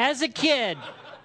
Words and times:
As 0.00 0.22
a 0.22 0.28
kid, 0.28 0.78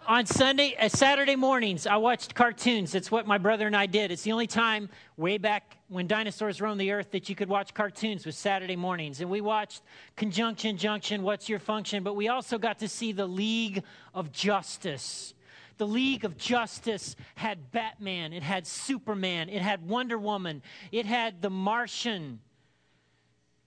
on 0.08 0.26
Sunday, 0.26 0.76
uh, 0.80 0.90
Saturday 0.90 1.36
mornings, 1.36 1.86
I 1.86 1.98
watched 1.98 2.34
cartoons. 2.34 2.92
That's 2.92 3.12
what 3.12 3.28
my 3.28 3.38
brother 3.38 3.68
and 3.68 3.76
I 3.76 3.86
did. 3.86 4.10
It's 4.10 4.24
the 4.24 4.32
only 4.32 4.48
time 4.48 4.90
way 5.16 5.38
back 5.38 5.78
when 5.90 6.08
dinosaurs 6.08 6.60
roamed 6.60 6.82
the 6.82 6.90
earth 6.90 7.12
that 7.12 7.30
you 7.30 7.36
could 7.36 7.50
watch 7.50 7.76
cartoons 7.76 8.26
was 8.26 8.36
Saturday 8.36 8.76
mornings. 8.76 9.22
And 9.22 9.30
we 9.30 9.42
watched 9.42 9.84
Conjunction 10.16 10.76
Junction, 10.76 11.22
What's 11.22 11.48
Your 11.48 11.60
Function? 11.60 12.02
But 12.02 12.16
we 12.16 12.30
also 12.30 12.58
got 12.58 12.80
to 12.80 12.88
see 12.88 13.12
the 13.12 13.28
League 13.28 13.84
of 14.16 14.32
Justice. 14.32 15.36
The 15.78 15.86
League 15.86 16.26
of 16.26 16.36
Justice 16.36 17.16
had 17.36 17.72
Batman, 17.72 18.34
it 18.34 18.42
had 18.42 18.66
Superman, 18.66 19.50
it 19.50 19.62
had 19.62 19.88
Wonder 19.88 20.18
Woman, 20.18 20.64
it 20.92 21.06
had 21.06 21.44
the 21.44 21.52
Martian. 21.52 22.40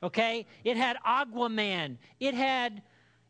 Okay? 0.02 0.46
It 0.64 0.76
had 0.76 0.96
Aquaman. 1.06 1.98
It 2.18 2.34
had 2.34 2.82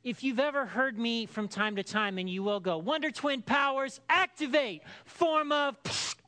if 0.06 0.22
you've 0.22 0.38
ever 0.38 0.64
heard 0.64 0.96
me 0.96 1.26
from 1.26 1.48
time 1.48 1.74
to 1.74 1.82
time, 1.82 2.16
and 2.16 2.30
you 2.30 2.40
will 2.44 2.60
go, 2.60 2.78
Wonder 2.78 3.10
Twin 3.10 3.42
powers 3.42 4.00
activate, 4.08 4.82
form 5.04 5.50
of 5.50 5.76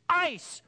ice. 0.08 0.62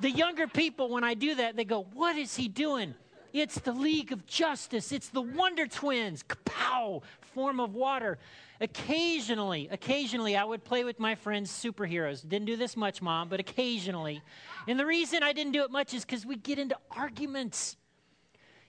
The 0.00 0.10
younger 0.10 0.48
people, 0.48 0.90
when 0.90 1.04
I 1.04 1.14
do 1.14 1.36
that, 1.36 1.54
they 1.54 1.64
go, 1.64 1.86
What 1.94 2.16
is 2.16 2.34
he 2.34 2.48
doing? 2.48 2.94
It's 3.32 3.60
the 3.60 3.72
League 3.72 4.10
of 4.10 4.26
Justice. 4.26 4.90
It's 4.90 5.08
the 5.08 5.20
Wonder 5.20 5.68
Twins. 5.68 6.24
Kapow! 6.24 7.02
Form 7.20 7.60
of 7.60 7.76
water. 7.76 8.18
Occasionally, 8.60 9.68
occasionally, 9.70 10.36
I 10.36 10.42
would 10.42 10.64
play 10.64 10.82
with 10.82 10.98
my 10.98 11.14
friends' 11.14 11.52
superheroes. 11.52 12.28
Didn't 12.28 12.46
do 12.46 12.56
this 12.56 12.76
much, 12.76 13.00
Mom, 13.00 13.28
but 13.28 13.38
occasionally. 13.38 14.20
And 14.66 14.80
the 14.80 14.86
reason 14.86 15.22
I 15.22 15.32
didn't 15.32 15.52
do 15.52 15.62
it 15.62 15.70
much 15.70 15.94
is 15.94 16.04
because 16.04 16.26
we 16.26 16.34
get 16.34 16.58
into 16.58 16.76
arguments. 16.90 17.76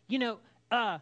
You 0.08 0.20
know, 0.20 0.38
uh, 0.70 1.00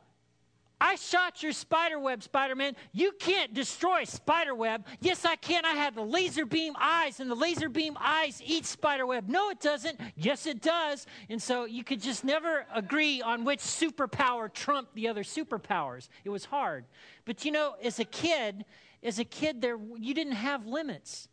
I 0.82 0.96
shot 0.96 1.44
your 1.44 1.52
spider 1.52 2.00
web, 2.00 2.24
Spider 2.24 2.56
Man. 2.56 2.76
You 2.92 3.12
can't 3.20 3.54
destroy 3.54 4.04
spider 4.04 4.56
web. 4.56 4.88
Yes, 5.00 5.26
I 5.26 5.36
can. 5.36 5.64
I 5.64 5.74
have 5.74 5.94
the 5.94 6.02
laser 6.02 6.44
beam 6.44 6.74
eyes, 6.80 7.20
and 7.20 7.30
the 7.30 7.36
laser 7.36 7.70
beam 7.70 7.96
eyes 8.00 8.42
eat 8.44 8.66
spider 8.66 9.06
web. 9.06 9.30
No, 9.30 9.52
it 9.52 9.60
doesn't. 9.60 10.02
Yes, 10.16 10.48
it 10.48 10.60
does. 10.60 11.06
And 11.30 11.40
so 11.40 11.66
you 11.66 11.84
could 11.84 12.02
just 12.02 12.24
never 12.24 12.66
agree 12.74 13.22
on 13.22 13.46
which 13.46 13.60
superpower 13.60 14.52
trumped 14.52 14.96
the 14.96 15.08
other 15.08 15.24
superpowers. 15.24 16.10
It 16.24 16.30
was 16.30 16.46
hard. 16.46 16.86
But 17.26 17.46
you 17.46 17.52
know, 17.52 17.76
as 17.84 18.00
a 18.00 18.06
kid, 18.06 18.66
as 19.04 19.20
a 19.20 19.26
kid, 19.26 19.62
there 19.62 19.78
you 19.96 20.16
didn't 20.16 20.34
have 20.34 20.66
limits. 20.66 21.28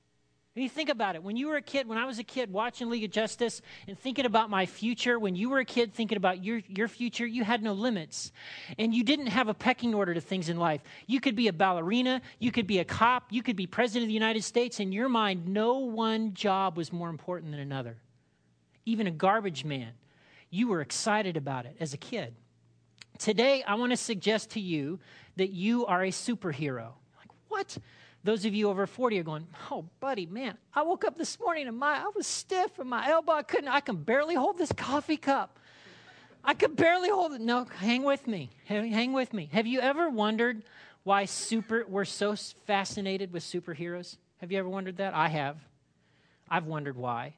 When 0.58 0.64
you 0.64 0.68
think 0.70 0.88
about 0.88 1.14
it, 1.14 1.22
when 1.22 1.36
you 1.36 1.46
were 1.46 1.54
a 1.54 1.62
kid, 1.62 1.86
when 1.86 1.98
I 1.98 2.04
was 2.04 2.18
a 2.18 2.24
kid 2.24 2.52
watching 2.52 2.90
League 2.90 3.04
of 3.04 3.12
Justice 3.12 3.62
and 3.86 3.96
thinking 3.96 4.26
about 4.26 4.50
my 4.50 4.66
future, 4.66 5.16
when 5.16 5.36
you 5.36 5.50
were 5.50 5.60
a 5.60 5.64
kid 5.64 5.94
thinking 5.94 6.16
about 6.16 6.42
your, 6.42 6.62
your 6.66 6.88
future, 6.88 7.24
you 7.24 7.44
had 7.44 7.62
no 7.62 7.74
limits. 7.74 8.32
And 8.76 8.92
you 8.92 9.04
didn't 9.04 9.28
have 9.28 9.46
a 9.46 9.54
pecking 9.54 9.94
order 9.94 10.14
to 10.14 10.20
things 10.20 10.48
in 10.48 10.56
life. 10.56 10.80
You 11.06 11.20
could 11.20 11.36
be 11.36 11.46
a 11.46 11.52
ballerina, 11.52 12.22
you 12.40 12.50
could 12.50 12.66
be 12.66 12.80
a 12.80 12.84
cop, 12.84 13.28
you 13.30 13.40
could 13.40 13.54
be 13.54 13.68
president 13.68 14.06
of 14.06 14.08
the 14.08 14.14
United 14.14 14.42
States. 14.42 14.80
In 14.80 14.90
your 14.90 15.08
mind, 15.08 15.46
no 15.46 15.78
one 15.78 16.34
job 16.34 16.76
was 16.76 16.92
more 16.92 17.08
important 17.08 17.52
than 17.52 17.60
another. 17.60 17.96
Even 18.84 19.06
a 19.06 19.12
garbage 19.12 19.64
man. 19.64 19.92
You 20.50 20.66
were 20.66 20.80
excited 20.80 21.36
about 21.36 21.66
it 21.66 21.76
as 21.78 21.94
a 21.94 21.98
kid. 21.98 22.34
Today, 23.16 23.62
I 23.62 23.76
want 23.76 23.92
to 23.92 23.96
suggest 23.96 24.50
to 24.50 24.60
you 24.60 24.98
that 25.36 25.50
you 25.50 25.86
are 25.86 26.02
a 26.02 26.10
superhero. 26.10 26.94
Like, 27.16 27.30
what? 27.46 27.78
Those 28.24 28.44
of 28.44 28.54
you 28.54 28.68
over 28.68 28.86
40 28.86 29.20
are 29.20 29.22
going, 29.22 29.46
oh, 29.70 29.84
buddy, 30.00 30.26
man, 30.26 30.58
I 30.74 30.82
woke 30.82 31.04
up 31.04 31.16
this 31.16 31.38
morning 31.38 31.68
and 31.68 31.78
my, 31.78 31.98
I 31.98 32.10
was 32.14 32.26
stiff 32.26 32.78
and 32.78 32.90
my 32.90 33.08
elbow, 33.08 33.32
I 33.32 33.42
couldn't, 33.42 33.68
I 33.68 33.80
can 33.80 33.96
barely 33.96 34.34
hold 34.34 34.58
this 34.58 34.72
coffee 34.72 35.16
cup. 35.16 35.58
I 36.44 36.54
could 36.54 36.76
barely 36.76 37.10
hold 37.10 37.32
it. 37.32 37.40
No, 37.40 37.64
hang 37.64 38.04
with 38.04 38.26
me. 38.26 38.50
Hang 38.64 39.12
with 39.12 39.32
me. 39.32 39.48
Have 39.52 39.66
you 39.66 39.80
ever 39.80 40.08
wondered 40.08 40.62
why 41.04 41.26
super, 41.26 41.84
we're 41.88 42.04
so 42.04 42.34
fascinated 42.66 43.32
with 43.32 43.42
superheroes? 43.42 44.16
Have 44.38 44.52
you 44.52 44.58
ever 44.58 44.68
wondered 44.68 44.96
that? 44.96 45.14
I 45.14 45.28
have. 45.28 45.56
I've 46.48 46.66
wondered 46.66 46.96
why. 46.96 47.34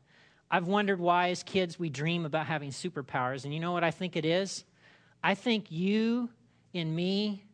I've 0.50 0.66
wondered 0.66 0.98
why, 0.98 1.30
as 1.30 1.42
kids, 1.42 1.78
we 1.78 1.88
dream 1.88 2.24
about 2.24 2.46
having 2.46 2.70
superpowers. 2.70 3.44
And 3.44 3.54
you 3.54 3.60
know 3.60 3.72
what 3.72 3.84
I 3.84 3.90
think 3.90 4.16
it 4.16 4.24
is? 4.24 4.64
I 5.22 5.34
think 5.34 5.70
you 5.70 6.30
and 6.74 6.94
me, 6.94 7.44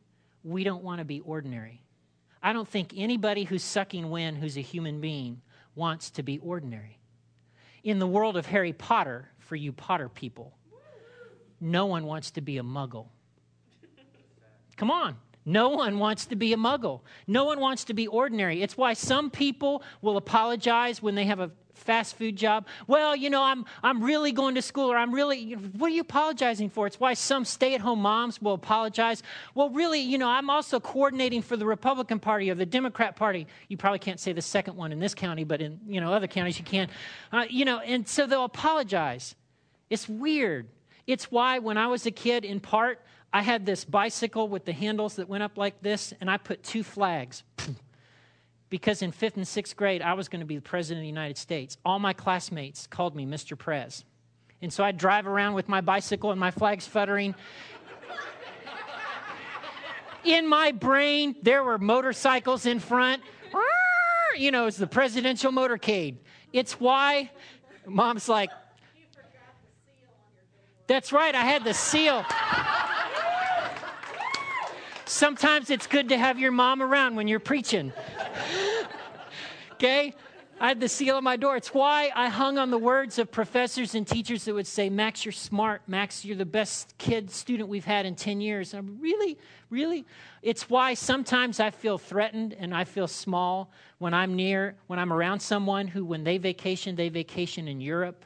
we 0.42 0.64
don't 0.64 0.82
want 0.82 1.00
to 1.00 1.04
be 1.04 1.20
ordinary. 1.20 1.82
I 2.46 2.52
don't 2.52 2.68
think 2.68 2.92
anybody 2.96 3.42
who's 3.42 3.64
sucking 3.64 4.08
wind 4.08 4.38
who's 4.38 4.56
a 4.56 4.60
human 4.60 5.00
being 5.00 5.40
wants 5.74 6.10
to 6.10 6.22
be 6.22 6.38
ordinary. 6.38 7.00
In 7.82 7.98
the 7.98 8.06
world 8.06 8.36
of 8.36 8.46
Harry 8.46 8.72
Potter, 8.72 9.28
for 9.40 9.56
you 9.56 9.72
Potter 9.72 10.08
people, 10.08 10.56
no 11.60 11.86
one 11.86 12.04
wants 12.04 12.30
to 12.30 12.40
be 12.40 12.58
a 12.58 12.62
muggle. 12.62 13.08
Come 14.76 14.92
on. 14.92 15.16
No 15.46 15.68
one 15.68 16.00
wants 16.00 16.26
to 16.26 16.36
be 16.36 16.52
a 16.52 16.56
muggle. 16.56 17.00
No 17.28 17.44
one 17.44 17.60
wants 17.60 17.84
to 17.84 17.94
be 17.94 18.08
ordinary. 18.08 18.62
It's 18.62 18.76
why 18.76 18.94
some 18.94 19.30
people 19.30 19.84
will 20.02 20.16
apologize 20.16 21.00
when 21.00 21.14
they 21.14 21.24
have 21.24 21.38
a 21.38 21.52
fast 21.72 22.16
food 22.16 22.34
job. 22.34 22.66
Well, 22.88 23.14
you 23.14 23.30
know, 23.30 23.42
I'm, 23.42 23.64
I'm 23.82 24.02
really 24.02 24.32
going 24.32 24.56
to 24.56 24.62
school, 24.62 24.90
or 24.90 24.96
I'm 24.96 25.14
really, 25.14 25.52
what 25.52 25.88
are 25.88 25.94
you 25.94 26.00
apologizing 26.00 26.70
for? 26.70 26.86
It's 26.86 26.98
why 26.98 27.14
some 27.14 27.44
stay 27.44 27.74
at 27.74 27.80
home 27.80 28.00
moms 28.00 28.42
will 28.42 28.54
apologize. 28.54 29.22
Well, 29.54 29.70
really, 29.70 30.00
you 30.00 30.18
know, 30.18 30.28
I'm 30.28 30.50
also 30.50 30.80
coordinating 30.80 31.42
for 31.42 31.56
the 31.56 31.66
Republican 31.66 32.18
Party 32.18 32.50
or 32.50 32.54
the 32.54 32.66
Democrat 32.66 33.14
Party. 33.14 33.46
You 33.68 33.76
probably 33.76 34.00
can't 34.00 34.18
say 34.18 34.32
the 34.32 34.42
second 34.42 34.76
one 34.76 34.90
in 34.90 34.98
this 34.98 35.14
county, 35.14 35.44
but 35.44 35.60
in, 35.60 35.78
you 35.86 36.00
know, 36.00 36.12
other 36.12 36.26
counties 36.26 36.58
you 36.58 36.64
can. 36.64 36.88
Uh, 37.32 37.44
you 37.48 37.64
know, 37.64 37.78
and 37.78 38.08
so 38.08 38.26
they'll 38.26 38.44
apologize. 38.44 39.36
It's 39.90 40.08
weird. 40.08 40.66
It's 41.06 41.30
why 41.30 41.60
when 41.60 41.78
I 41.78 41.86
was 41.86 42.04
a 42.06 42.10
kid, 42.10 42.44
in 42.44 42.58
part, 42.58 43.00
I 43.32 43.42
had 43.42 43.66
this 43.66 43.84
bicycle 43.84 44.48
with 44.48 44.64
the 44.64 44.72
handles 44.72 45.16
that 45.16 45.28
went 45.28 45.42
up 45.42 45.58
like 45.58 45.82
this, 45.82 46.14
and 46.20 46.30
I 46.30 46.36
put 46.36 46.62
two 46.62 46.82
flags 46.82 47.42
because 48.70 49.02
in 49.02 49.12
fifth 49.12 49.36
and 49.36 49.46
sixth 49.46 49.76
grade, 49.76 50.02
I 50.02 50.14
was 50.14 50.28
going 50.28 50.40
to 50.40 50.46
be 50.46 50.56
the 50.56 50.62
president 50.62 51.00
of 51.00 51.02
the 51.02 51.08
United 51.08 51.36
States. 51.36 51.76
All 51.84 51.98
my 51.98 52.12
classmates 52.12 52.86
called 52.86 53.14
me 53.14 53.26
Mr. 53.26 53.58
Prez. 53.58 54.04
And 54.62 54.72
so 54.72 54.82
I'd 54.84 54.96
drive 54.96 55.26
around 55.26 55.54
with 55.54 55.68
my 55.68 55.80
bicycle 55.80 56.30
and 56.30 56.40
my 56.40 56.50
flags 56.50 56.86
fluttering. 56.86 57.34
in 60.24 60.46
my 60.48 60.72
brain, 60.72 61.36
there 61.42 61.62
were 61.62 61.78
motorcycles 61.78 62.66
in 62.66 62.80
front. 62.80 63.22
You 64.38 64.50
know, 64.50 64.66
it's 64.66 64.76
the 64.76 64.86
presidential 64.86 65.50
motorcade. 65.50 66.16
It's 66.52 66.78
why 66.78 67.30
mom's 67.86 68.28
like, 68.28 68.50
that's 70.86 71.12
right, 71.12 71.34
I 71.34 71.42
had 71.42 71.64
the 71.64 71.72
seal. 71.74 72.24
Sometimes 75.08 75.70
it's 75.70 75.86
good 75.86 76.08
to 76.08 76.18
have 76.18 76.40
your 76.40 76.50
mom 76.50 76.82
around 76.82 77.14
when 77.14 77.28
you're 77.28 77.38
preaching. 77.38 77.92
okay? 79.74 80.12
I 80.58 80.68
had 80.68 80.80
the 80.80 80.88
seal 80.88 81.16
on 81.16 81.22
my 81.22 81.36
door. 81.36 81.56
It's 81.56 81.72
why 81.72 82.10
I 82.12 82.28
hung 82.28 82.58
on 82.58 82.70
the 82.70 82.78
words 82.78 83.20
of 83.20 83.30
professors 83.30 83.94
and 83.94 84.04
teachers 84.04 84.46
that 84.46 84.54
would 84.54 84.66
say, 84.66 84.90
Max, 84.90 85.24
you're 85.24 85.30
smart. 85.30 85.82
Max, 85.86 86.24
you're 86.24 86.36
the 86.36 86.44
best 86.44 86.98
kid 86.98 87.30
student 87.30 87.68
we've 87.68 87.84
had 87.84 88.04
in 88.04 88.16
10 88.16 88.40
years. 88.40 88.74
And 88.74 88.80
I'm 88.80 89.00
really, 89.00 89.38
really. 89.70 90.04
It's 90.42 90.68
why 90.68 90.94
sometimes 90.94 91.60
I 91.60 91.70
feel 91.70 91.98
threatened 91.98 92.56
and 92.58 92.74
I 92.74 92.82
feel 92.82 93.06
small 93.06 93.70
when 93.98 94.12
I'm 94.12 94.34
near, 94.34 94.74
when 94.88 94.98
I'm 94.98 95.12
around 95.12 95.38
someone 95.38 95.86
who, 95.86 96.04
when 96.04 96.24
they 96.24 96.38
vacation, 96.38 96.96
they 96.96 97.10
vacation 97.10 97.68
in 97.68 97.80
Europe. 97.80 98.24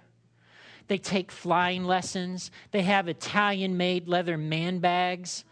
They 0.88 0.98
take 0.98 1.30
flying 1.30 1.84
lessons. 1.84 2.50
They 2.70 2.82
have 2.82 3.06
Italian 3.06 3.76
made 3.76 4.08
leather 4.08 4.38
man 4.38 4.78
bags. 4.78 5.44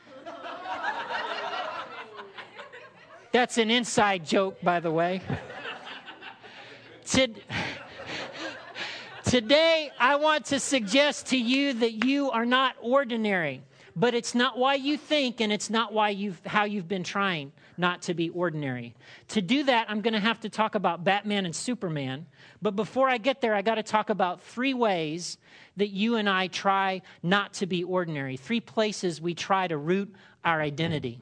That's 3.31 3.59
an 3.59 3.71
inside 3.71 4.25
joke, 4.25 4.57
by 4.63 4.81
the 4.81 4.91
way. 4.91 5.21
Today, 9.25 9.91
I 10.01 10.17
want 10.17 10.47
to 10.47 10.59
suggest 10.59 11.27
to 11.27 11.37
you 11.37 11.75
that 11.75 12.07
you 12.07 12.31
are 12.31 12.47
not 12.47 12.77
ordinary, 12.81 13.61
but 13.95 14.15
it's 14.15 14.35
not 14.35 14.57
why 14.57 14.75
you 14.77 14.97
think 14.97 15.43
and 15.43 15.53
it's 15.53 15.69
not 15.69 15.93
why 15.93 16.09
you've, 16.09 16.41
how 16.47 16.65
you've 16.65 16.89
been 16.89 17.05
trying 17.05 17.53
not 17.77 18.01
to 18.03 18.15
be 18.15 18.31
ordinary. 18.31 18.95
To 19.29 19.43
do 19.43 19.63
that, 19.65 19.91
I'm 19.91 20.01
going 20.01 20.15
to 20.15 20.21
have 20.21 20.41
to 20.41 20.49
talk 20.49 20.75
about 20.75 21.05
Batman 21.05 21.45
and 21.45 21.55
Superman. 21.55 22.27
But 22.63 22.77
before 22.77 23.11
I 23.11 23.19
get 23.19 23.43
there, 23.43 23.55
I 23.55 23.61
got 23.61 23.75
to 23.75 23.83
talk 23.83 24.09
about 24.09 24.41
three 24.41 24.73
ways 24.73 25.37
that 25.77 25.89
you 25.89 26.17
and 26.17 26.31
I 26.31 26.47
try 26.47 27.03
not 27.23 27.53
to 27.55 27.67
be 27.67 27.85
ordinary, 27.85 28.39
three 28.39 28.61
places 28.61 29.21
we 29.21 29.35
try 29.35 29.69
to 29.69 29.77
root 29.77 30.15
our 30.45 30.63
identity. 30.63 31.21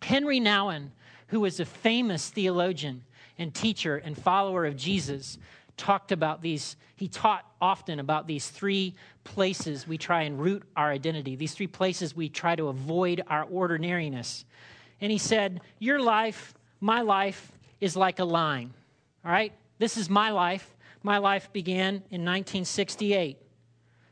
Henri 0.00 0.40
Nouwen 0.40 0.90
who 1.28 1.40
was 1.40 1.60
a 1.60 1.64
famous 1.64 2.28
theologian 2.28 3.04
and 3.38 3.54
teacher 3.54 3.96
and 3.96 4.16
follower 4.16 4.66
of 4.66 4.76
Jesus, 4.76 5.38
talked 5.76 6.12
about 6.12 6.42
these, 6.42 6.76
he 6.96 7.08
taught 7.08 7.46
often 7.60 8.00
about 8.00 8.26
these 8.26 8.48
three 8.48 8.94
places 9.24 9.86
we 9.86 9.96
try 9.96 10.22
and 10.22 10.38
root 10.38 10.64
our 10.76 10.90
identity, 10.90 11.36
these 11.36 11.54
three 11.54 11.66
places 11.66 12.14
we 12.14 12.28
try 12.28 12.56
to 12.56 12.68
avoid 12.68 13.22
our 13.28 13.44
ordinariness. 13.44 14.44
And 15.00 15.10
he 15.10 15.18
said, 15.18 15.60
Your 15.78 16.00
life, 16.00 16.54
my 16.80 17.00
life, 17.00 17.52
is 17.80 17.96
like 17.96 18.18
a 18.18 18.24
line. 18.24 18.74
All 19.24 19.30
right? 19.30 19.52
This 19.78 19.96
is 19.96 20.10
my 20.10 20.30
life. 20.30 20.76
My 21.02 21.18
life 21.18 21.52
began 21.52 22.02
in 22.10 22.24
1968. 22.24 23.38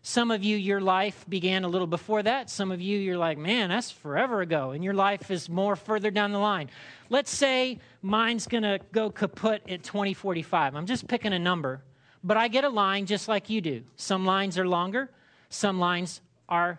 Some 0.09 0.31
of 0.31 0.45
you, 0.45 0.57
your 0.57 0.81
life 0.81 1.27
began 1.29 1.65
a 1.65 1.69
little 1.69 1.89
before 1.89 2.23
that. 2.23 2.49
Some 2.49 2.71
of 2.71 2.81
you, 2.81 2.97
you're 2.97 3.19
like, 3.19 3.39
man, 3.39 3.71
that's 3.71 3.91
forever 3.91 4.41
ago. 4.41 4.71
And 4.71 4.85
your 4.85 4.95
life 4.95 5.33
is 5.33 5.49
more 5.49 5.75
further 5.75 6.13
down 6.13 6.31
the 6.31 6.39
line. 6.39 6.71
Let's 7.11 7.33
say 7.33 7.81
mine's 8.03 8.47
going 8.47 8.63
to 8.63 8.79
go 8.93 9.11
kaput 9.11 9.69
at 9.69 9.83
2045. 9.83 10.77
I'm 10.77 10.87
just 10.87 11.09
picking 11.09 11.33
a 11.33 11.41
number, 11.41 11.83
but 12.23 12.37
I 12.37 12.47
get 12.47 12.63
a 12.63 12.69
line 12.69 13.07
just 13.07 13.27
like 13.27 13.51
you 13.51 13.61
do. 13.61 13.83
Some 13.97 14.25
lines 14.25 14.59
are 14.59 14.69
longer, 14.69 15.11
some 15.49 15.81
lines 15.81 16.21
are 16.49 16.79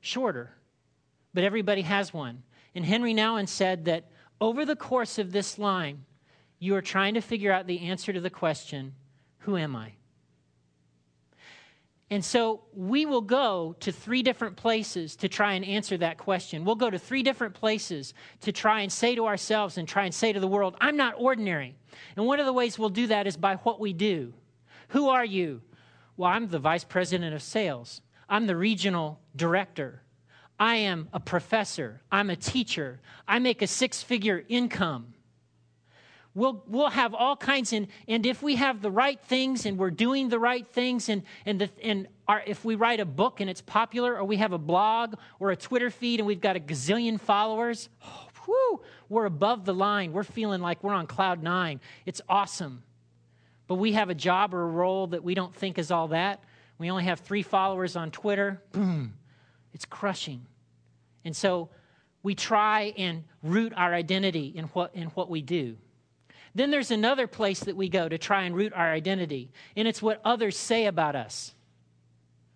shorter, 0.00 0.50
but 1.34 1.44
everybody 1.44 1.82
has 1.82 2.12
one. 2.12 2.42
And 2.74 2.84
Henri 2.84 3.14
Nouwen 3.14 3.48
said 3.48 3.84
that 3.84 4.10
over 4.40 4.64
the 4.64 4.74
course 4.74 5.20
of 5.20 5.30
this 5.30 5.56
line, 5.56 6.04
you 6.58 6.74
are 6.74 6.82
trying 6.82 7.14
to 7.14 7.20
figure 7.20 7.52
out 7.52 7.68
the 7.68 7.82
answer 7.82 8.12
to 8.12 8.20
the 8.20 8.28
question, 8.28 8.92
Who 9.38 9.56
am 9.56 9.76
I? 9.76 9.92
And 12.08 12.24
so 12.24 12.62
we 12.72 13.04
will 13.04 13.20
go 13.20 13.74
to 13.80 13.90
three 13.90 14.22
different 14.22 14.56
places 14.56 15.16
to 15.16 15.28
try 15.28 15.54
and 15.54 15.64
answer 15.64 15.96
that 15.98 16.18
question. 16.18 16.64
We'll 16.64 16.76
go 16.76 16.88
to 16.88 16.98
three 16.98 17.24
different 17.24 17.54
places 17.54 18.14
to 18.42 18.52
try 18.52 18.82
and 18.82 18.92
say 18.92 19.16
to 19.16 19.26
ourselves 19.26 19.76
and 19.76 19.88
try 19.88 20.04
and 20.04 20.14
say 20.14 20.32
to 20.32 20.38
the 20.38 20.46
world, 20.46 20.76
I'm 20.80 20.96
not 20.96 21.14
ordinary. 21.18 21.74
And 22.16 22.24
one 22.24 22.38
of 22.38 22.46
the 22.46 22.52
ways 22.52 22.78
we'll 22.78 22.90
do 22.90 23.08
that 23.08 23.26
is 23.26 23.36
by 23.36 23.56
what 23.56 23.80
we 23.80 23.92
do. 23.92 24.34
Who 24.88 25.08
are 25.08 25.24
you? 25.24 25.62
Well, 26.16 26.30
I'm 26.30 26.48
the 26.48 26.60
vice 26.60 26.84
president 26.84 27.34
of 27.34 27.42
sales, 27.42 28.00
I'm 28.28 28.46
the 28.46 28.56
regional 28.56 29.20
director. 29.34 30.02
I 30.58 30.76
am 30.76 31.08
a 31.12 31.20
professor. 31.20 32.00
I'm 32.10 32.30
a 32.30 32.36
teacher. 32.36 33.00
I 33.28 33.38
make 33.38 33.60
a 33.60 33.66
six 33.66 34.02
figure 34.02 34.42
income. 34.48 35.12
We'll, 36.36 36.62
we'll 36.66 36.90
have 36.90 37.14
all 37.14 37.34
kinds, 37.34 37.72
and, 37.72 37.86
and 38.06 38.26
if 38.26 38.42
we 38.42 38.56
have 38.56 38.82
the 38.82 38.90
right 38.90 39.18
things 39.18 39.64
and 39.64 39.78
we're 39.78 39.90
doing 39.90 40.28
the 40.28 40.38
right 40.38 40.68
things, 40.68 41.08
and, 41.08 41.22
and, 41.46 41.62
the, 41.62 41.70
and 41.82 42.08
our, 42.28 42.42
if 42.46 42.62
we 42.62 42.74
write 42.74 43.00
a 43.00 43.06
book 43.06 43.40
and 43.40 43.48
it's 43.48 43.62
popular, 43.62 44.18
or 44.18 44.24
we 44.24 44.36
have 44.36 44.52
a 44.52 44.58
blog 44.58 45.14
or 45.40 45.50
a 45.50 45.56
Twitter 45.56 45.88
feed 45.88 46.20
and 46.20 46.26
we've 46.26 46.42
got 46.42 46.54
a 46.54 46.60
gazillion 46.60 47.18
followers, 47.18 47.88
oh, 48.04 48.28
whew, 48.44 48.82
we're 49.08 49.24
above 49.24 49.64
the 49.64 49.72
line. 49.72 50.12
We're 50.12 50.24
feeling 50.24 50.60
like 50.60 50.84
we're 50.84 50.92
on 50.92 51.06
cloud 51.06 51.42
nine. 51.42 51.80
It's 52.04 52.20
awesome. 52.28 52.82
But 53.66 53.76
we 53.76 53.94
have 53.94 54.10
a 54.10 54.14
job 54.14 54.52
or 54.52 54.62
a 54.62 54.68
role 54.68 55.06
that 55.06 55.24
we 55.24 55.34
don't 55.34 55.54
think 55.54 55.78
is 55.78 55.90
all 55.90 56.08
that. 56.08 56.44
We 56.76 56.90
only 56.90 57.04
have 57.04 57.20
three 57.20 57.42
followers 57.42 57.96
on 57.96 58.10
Twitter. 58.10 58.60
Boom. 58.72 59.14
It's 59.72 59.86
crushing. 59.86 60.44
And 61.24 61.34
so 61.34 61.70
we 62.22 62.34
try 62.34 62.92
and 62.98 63.24
root 63.42 63.72
our 63.74 63.94
identity 63.94 64.52
in 64.54 64.66
what, 64.66 64.94
in 64.94 65.06
what 65.08 65.30
we 65.30 65.40
do. 65.40 65.78
Then 66.56 66.70
there's 66.70 66.90
another 66.90 67.26
place 67.26 67.60
that 67.60 67.76
we 67.76 67.90
go 67.90 68.08
to 68.08 68.16
try 68.16 68.44
and 68.44 68.56
root 68.56 68.72
our 68.72 68.90
identity, 68.90 69.50
and 69.76 69.86
it's 69.86 70.00
what 70.00 70.22
others 70.24 70.56
say 70.56 70.86
about 70.86 71.14
us. 71.14 71.52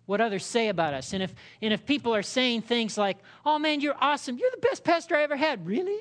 What 0.07 0.19
others 0.19 0.43
say 0.43 0.69
about 0.69 0.95
us. 0.95 1.13
And 1.13 1.21
if, 1.21 1.35
and 1.61 1.71
if 1.71 1.85
people 1.85 2.15
are 2.15 2.23
saying 2.23 2.63
things 2.63 2.97
like, 2.97 3.19
oh 3.45 3.59
man, 3.59 3.79
you're 3.79 3.95
awesome, 4.01 4.39
you're 4.39 4.49
the 4.49 4.57
best 4.57 4.83
pastor 4.83 5.15
I 5.15 5.21
ever 5.21 5.35
had, 5.35 5.67
really? 5.67 5.99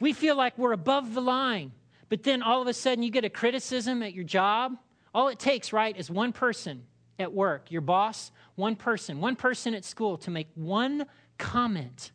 We 0.00 0.14
feel 0.14 0.34
like 0.34 0.56
we're 0.56 0.72
above 0.72 1.12
the 1.12 1.20
line. 1.20 1.72
But 2.08 2.22
then 2.22 2.42
all 2.42 2.62
of 2.62 2.68
a 2.68 2.72
sudden 2.72 3.04
you 3.04 3.10
get 3.10 3.26
a 3.26 3.30
criticism 3.30 4.02
at 4.02 4.14
your 4.14 4.24
job. 4.24 4.78
All 5.14 5.28
it 5.28 5.38
takes, 5.38 5.74
right, 5.74 5.94
is 5.94 6.10
one 6.10 6.32
person 6.32 6.84
at 7.18 7.34
work, 7.34 7.70
your 7.70 7.82
boss, 7.82 8.32
one 8.54 8.76
person, 8.76 9.20
one 9.20 9.36
person 9.36 9.74
at 9.74 9.84
school 9.84 10.16
to 10.18 10.30
make 10.30 10.48
one 10.54 11.04
comment. 11.36 12.12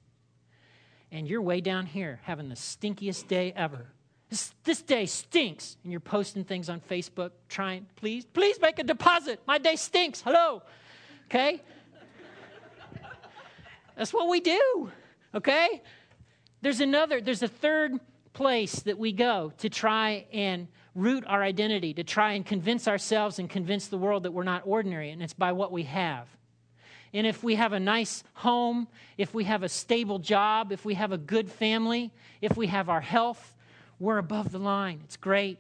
And 1.12 1.28
you're 1.28 1.44
way 1.44 1.62
down 1.62 1.86
here 1.86 2.22
having 2.24 2.50
the 2.50 2.56
stinkiest 2.56 3.28
day 3.28 3.54
ever. 3.56 3.92
This, 4.30 4.54
this 4.63 4.81
day 4.81 5.06
stinks. 5.06 5.77
And 5.83 5.92
you're 5.92 6.00
posting 6.00 6.44
things 6.44 6.69
on 6.69 6.80
Facebook, 6.81 7.31
trying, 7.48 7.86
please, 7.95 8.25
please 8.25 8.60
make 8.60 8.80
a 8.80 8.83
deposit. 8.83 9.39
My 9.48 9.57
day 9.57 9.75
stinks. 9.75 10.22
Hello. 10.22 10.62
Okay? 11.27 11.62
That's 13.95 14.13
what 14.13 14.27
we 14.27 14.39
do. 14.39 14.92
Okay? 15.33 15.81
There's 16.62 16.81
another, 16.81 17.22
there's 17.22 17.44
a 17.44 17.48
third 17.48 18.00
place 18.33 18.81
that 18.81 18.98
we 18.98 19.12
go 19.12 19.54
to 19.60 19.69
try 19.69 20.25
and 20.33 20.68
root 20.94 21.24
our 21.28 21.44
identity, 21.44 21.94
to 21.94 22.04
try 22.04 22.33
and 22.33 22.45
convince 22.45 22.88
ourselves 22.88 23.39
and 23.39 23.50
convince 23.50 23.88
the 23.88 23.98
world 23.98 24.24
that 24.24 24.31
we're 24.31 24.44
not 24.44 24.63
ordinary, 24.66 25.12
and 25.12 25.21
it's 25.21 25.33
by 25.33 25.51
what 25.51 25.71
we 25.71 25.83
have. 25.83 26.28
And 27.13 27.25
if 27.25 27.44
we 27.44 27.56
have 27.56 27.74
a 27.74 27.80
nice 27.80 28.24
home, 28.33 28.88
if 29.18 29.33
we 29.33 29.45
have 29.45 29.63
a 29.63 29.69
stable 29.69 30.19
job, 30.19 30.71
if 30.71 30.83
we 30.83 30.95
have 30.95 31.12
a 31.12 31.18
good 31.18 31.50
family, 31.50 32.12
if 32.42 32.57
we 32.57 32.68
have 32.68 32.89
our 32.89 33.01
health, 33.01 33.55
we're 34.00 34.18
above 34.18 34.51
the 34.51 34.59
line. 34.59 35.01
It's 35.03 35.18
great. 35.18 35.59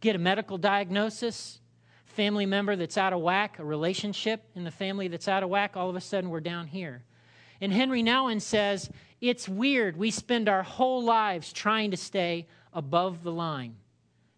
Get 0.00 0.16
a 0.16 0.18
medical 0.18 0.58
diagnosis, 0.58 1.60
family 2.04 2.46
member 2.46 2.76
that's 2.76 2.98
out 2.98 3.12
of 3.12 3.20
whack, 3.20 3.58
a 3.58 3.64
relationship 3.64 4.44
in 4.54 4.64
the 4.64 4.70
family 4.70 5.08
that's 5.08 5.28
out 5.28 5.42
of 5.42 5.48
whack, 5.48 5.76
all 5.76 5.90
of 5.90 5.96
a 5.96 6.00
sudden 6.00 6.30
we're 6.30 6.40
down 6.40 6.66
here. 6.66 7.02
And 7.60 7.72
Henri 7.72 8.02
Nouwen 8.02 8.40
says, 8.40 8.90
it's 9.20 9.48
weird. 9.48 9.96
We 9.96 10.10
spend 10.10 10.48
our 10.48 10.62
whole 10.62 11.02
lives 11.02 11.52
trying 11.52 11.90
to 11.90 11.96
stay 11.96 12.46
above 12.72 13.22
the 13.24 13.32
line, 13.32 13.76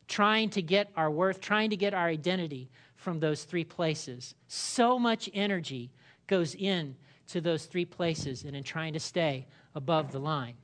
trying 0.08 0.48
to 0.50 0.62
get 0.62 0.90
our 0.96 1.10
worth, 1.10 1.40
trying 1.40 1.70
to 1.70 1.76
get 1.76 1.92
our 1.92 2.06
identity 2.06 2.70
from 2.96 3.20
those 3.20 3.44
three 3.44 3.64
places. 3.64 4.34
So 4.46 4.98
much 4.98 5.28
energy 5.34 5.90
goes 6.26 6.54
in 6.54 6.96
to 7.28 7.40
those 7.40 7.66
three 7.66 7.84
places 7.84 8.44
and 8.44 8.56
in 8.56 8.62
trying 8.62 8.94
to 8.94 9.00
stay 9.00 9.46
above 9.74 10.12
the 10.12 10.18
line. 10.18 10.54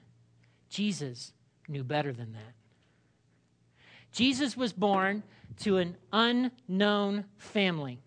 Jesus 0.69 1.33
knew 1.69 1.85
better 1.85 2.13
than 2.13 2.33
that. 2.33 2.55
Jesus 4.13 4.57
was 4.57 4.73
born 4.73 5.23
to 5.61 5.79
an 5.79 5.97
unknown 6.13 7.25
family. 7.37 7.99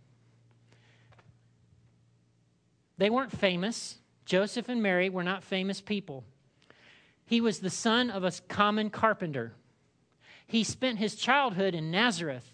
They 2.98 3.10
weren't 3.10 3.32
famous. 3.32 3.98
Joseph 4.26 4.70
and 4.70 4.84
Mary 4.84 5.10
were 5.10 5.24
not 5.24 5.44
famous 5.44 5.82
people. 5.82 6.24
He 7.26 7.42
was 7.42 7.60
the 7.60 7.70
son 7.70 8.10
of 8.10 8.24
a 8.24 8.32
common 8.48 8.90
carpenter. 8.90 9.54
He 10.48 10.64
spent 10.64 10.98
his 10.98 11.16
childhood 11.16 11.76
in 11.76 11.92
Nazareth. 11.92 12.46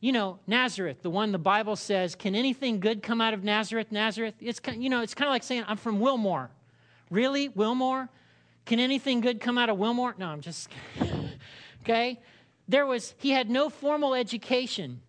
You 0.00 0.12
know, 0.12 0.38
Nazareth, 0.46 1.02
the 1.02 1.10
one 1.10 1.32
the 1.32 1.38
Bible 1.38 1.76
says, 1.76 2.14
can 2.14 2.34
anything 2.34 2.80
good 2.80 3.02
come 3.02 3.20
out 3.20 3.34
of 3.34 3.44
Nazareth? 3.44 3.92
Nazareth? 3.92 4.34
It's 4.40 4.58
you 4.74 4.88
know, 4.88 5.02
it's 5.02 5.14
kind 5.14 5.28
of 5.28 5.32
like 5.32 5.42
saying 5.42 5.64
I'm 5.66 5.76
from 5.76 6.00
Wilmore. 6.00 6.50
Really? 7.10 7.48
Wilmore? 7.48 8.08
Can 8.64 8.78
anything 8.78 9.20
good 9.20 9.40
come 9.40 9.58
out 9.58 9.68
of 9.68 9.78
Wilmore? 9.78 10.14
No, 10.18 10.26
I'm 10.26 10.40
just 10.40 10.68
okay. 11.82 12.20
There 12.68 12.86
was 12.86 13.14
he 13.18 13.30
had 13.30 13.50
no 13.50 13.68
formal 13.68 14.14
education. 14.14 15.00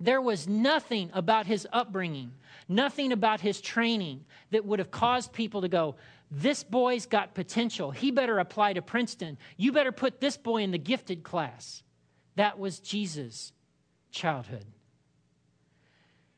There 0.00 0.20
was 0.20 0.46
nothing 0.46 1.10
about 1.12 1.46
his 1.46 1.66
upbringing, 1.72 2.32
nothing 2.68 3.10
about 3.12 3.40
his 3.40 3.60
training 3.60 4.24
that 4.50 4.64
would 4.64 4.78
have 4.78 4.90
caused 4.90 5.32
people 5.32 5.62
to 5.62 5.68
go, 5.68 5.96
This 6.30 6.62
boy's 6.62 7.06
got 7.06 7.34
potential. 7.34 7.90
He 7.90 8.10
better 8.10 8.38
apply 8.38 8.74
to 8.74 8.82
Princeton. 8.82 9.38
You 9.56 9.72
better 9.72 9.92
put 9.92 10.20
this 10.20 10.36
boy 10.36 10.62
in 10.62 10.70
the 10.70 10.78
gifted 10.78 11.24
class. 11.24 11.82
That 12.36 12.58
was 12.58 12.78
Jesus' 12.78 13.52
childhood. 14.12 14.64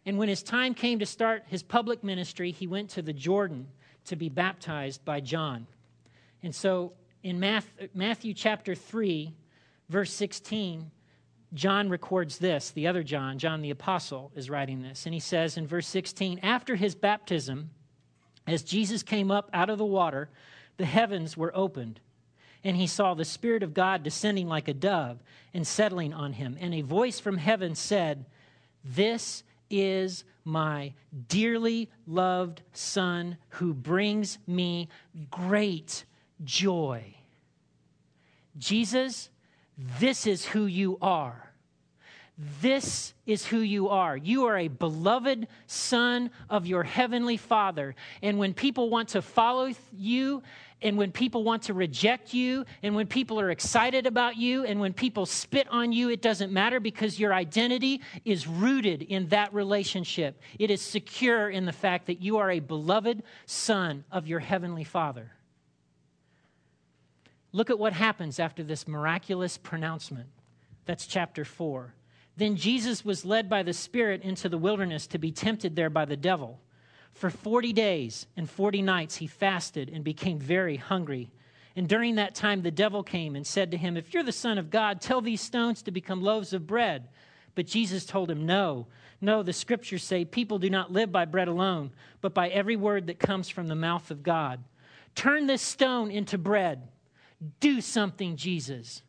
And 0.07 0.17
when 0.17 0.31
his 0.31 0.43
time 0.43 0.73
came 0.73 0.99
to 1.01 1.07
start 1.07 1.45
his 1.47 1.63
public 1.63 2.03
ministry, 2.03 2.51
he 2.51 2.67
went 2.67 2.91
to 2.91 3.03
the 3.03 3.13
Jordan 3.13 3.69
to 4.07 4.17
be 4.17 4.31
baptized 4.31 5.05
by 5.05 5.21
John. 5.21 5.67
And 6.43 6.55
so 6.55 6.93
in 7.23 7.39
Matthew 7.39 8.35
chapter 8.35 8.75
3, 8.75 9.35
verse 9.89 10.13
16, 10.13 10.91
John 11.53 11.89
records 11.89 12.39
this. 12.39 12.71
The 12.71 12.87
other 12.87 13.03
John, 13.03 13.39
John 13.39 13.61
the 13.61 13.71
Apostle, 13.71 14.31
is 14.35 14.49
writing 14.49 14.83
this. 14.83 15.05
And 15.07 15.15
he 15.15 15.21
says 15.21 15.57
in 15.57 15.67
verse 15.67 15.87
16, 15.89 16.41
After 16.43 16.77
his 16.77 16.95
baptism, 16.95 17.71
as 18.47 18.63
Jesus 18.63 19.03
came 19.03 19.31
up 19.31 19.51
out 19.53 19.71
of 19.71 19.79
the 19.79 19.85
water, 19.85 20.31
the 20.77 20.87
heavens 20.87 21.37
were 21.37 21.55
opened. 21.55 22.01
And 22.63 22.77
he 22.77 22.87
saw 22.87 23.15
the 23.15 23.25
Spirit 23.25 23.63
of 23.63 23.75
God 23.75 24.03
descending 24.03 24.47
like 24.47 24.69
a 24.69 24.75
dove 24.75 25.19
and 25.53 25.67
settling 25.67 26.13
on 26.13 26.35
him. 26.35 26.57
And 26.61 26.75
a 26.75 26.83
voice 26.83 27.19
from 27.19 27.39
heaven 27.39 27.75
said, 27.75 28.27
This 28.85 29.43
is 29.71 30.25
my 30.45 30.93
dearly 31.29 31.91
loved 32.07 32.63
Son 32.73 33.37
who 33.51 33.73
brings 33.75 34.39
me 34.47 34.89
great 35.31 36.05
joy. 36.45 37.15
Jesus, 38.59 39.31
this 39.99 40.27
is 40.27 40.45
who 40.45 40.67
you 40.67 40.99
are. 41.01 41.51
This 42.63 43.13
is 43.27 43.45
who 43.45 43.59
you 43.59 43.91
are. 43.91 44.17
You 44.17 44.47
are 44.47 44.57
a 44.57 44.69
beloved 44.69 45.47
son 45.67 46.31
of 46.49 46.67
your 46.67 46.83
heavenly 46.83 47.37
Father. 47.37 47.95
And 48.23 48.39
when 48.39 48.55
people 48.55 48.89
want 48.89 49.11
to 49.11 49.21
follow 49.21 49.71
you, 49.93 50.43
and 50.81 50.97
when 50.97 51.13
people 51.13 51.45
want 51.45 51.65
to 51.65 51.75
reject 51.75 52.33
you, 52.33 52.65
and 52.83 52.95
when 52.95 53.07
people 53.07 53.39
are 53.39 53.51
excited 53.51 54.07
about 54.07 54.39
you, 54.39 54.65
and 54.65 54.81
when 54.81 54.95
people 54.95 55.27
spit 55.27 55.69
on 55.71 55.93
you, 55.93 56.09
it 56.09 56.23
doesn't 56.23 56.51
matter 56.51 56.81
because 56.81 57.21
your 57.21 57.35
identity 57.35 58.01
is 58.25 58.47
rooted 58.47 59.03
in 59.03 59.29
that 59.29 59.53
relationship. 59.53 60.41
It 60.59 60.71
is 60.71 60.81
secure 60.81 61.51
in 61.51 61.67
the 61.67 61.73
fact 61.73 62.07
that 62.07 62.23
you 62.23 62.39
are 62.39 62.51
a 62.51 62.61
beloved 62.61 63.23
son 63.45 64.05
of 64.11 64.27
your 64.27 64.41
heavenly 64.41 64.85
Father. 64.85 65.31
Look 67.53 67.71
at 67.71 67.79
what 67.79 67.93
happens 67.93 68.39
after 68.39 68.63
this 68.63 68.87
miraculous 68.87 69.59
pronouncement. 69.59 70.29
That's 70.87 71.07
chapter 71.07 71.45
4. 71.45 71.95
Then 72.37 72.57
Jesus 72.57 73.05
was 73.05 73.25
led 73.25 73.49
by 73.49 73.63
the 73.63 73.73
Spirit 73.73 74.23
into 74.23 74.49
the 74.49 74.59
wilderness 74.59 75.07
to 75.09 75.19
be 75.19 75.33
tempted 75.33 75.77
there 75.77 75.91
by 75.91 76.05
the 76.05 76.17
devil. 76.17 76.61
For 77.13 77.29
40 77.29 77.73
days 77.73 78.27
and 78.37 78.49
40 78.49 78.83
nights 78.83 79.17
he 79.17 79.27
fasted 79.27 79.91
and 79.93 80.05
became 80.05 80.39
very 80.39 80.77
hungry. 80.77 81.31
And 81.77 81.89
during 81.89 82.15
that 82.17 82.35
time 82.35 82.63
the 82.63 82.71
devil 82.71 83.03
came 83.03 83.37
and 83.37 83.47
said 83.47 83.71
to 83.73 83.77
him, 83.77 83.97
If 83.97 84.15
you're 84.15 84.23
the 84.23 84.33
Son 84.33 84.59
of 84.59 84.71
God, 84.71 85.01
tell 85.01 85.21
these 85.21 85.41
stones 85.41 85.83
to 85.83 85.91
become 85.91 86.23
loaves 86.23 86.53
of 86.53 86.67
bread. 86.67 87.09
But 87.55 87.67
Jesus 87.67 88.07
told 88.07 88.31
him, 88.31 88.47
No, 88.47 88.87
no, 89.21 89.43
the 89.43 89.53
scriptures 89.53 90.03
say 90.03 90.25
people 90.25 90.59
do 90.59 90.71
not 90.71 90.93
live 90.93 91.13
by 91.13 91.25
bread 91.25 91.49
alone, 91.49 91.91
but 92.21 92.33
by 92.33 92.49
every 92.49 92.77
word 92.77 93.09
that 93.09 93.19
comes 93.19 93.49
from 93.49 93.67
the 93.67 93.75
mouth 93.75 94.11
of 94.11 94.23
God. 94.23 94.63
Turn 95.15 95.47
this 95.47 95.63
stone 95.63 96.11
into 96.11 96.39
bread. 96.39 96.89
Do 97.61 97.81
something, 97.81 98.37
Jesus. 98.37 99.03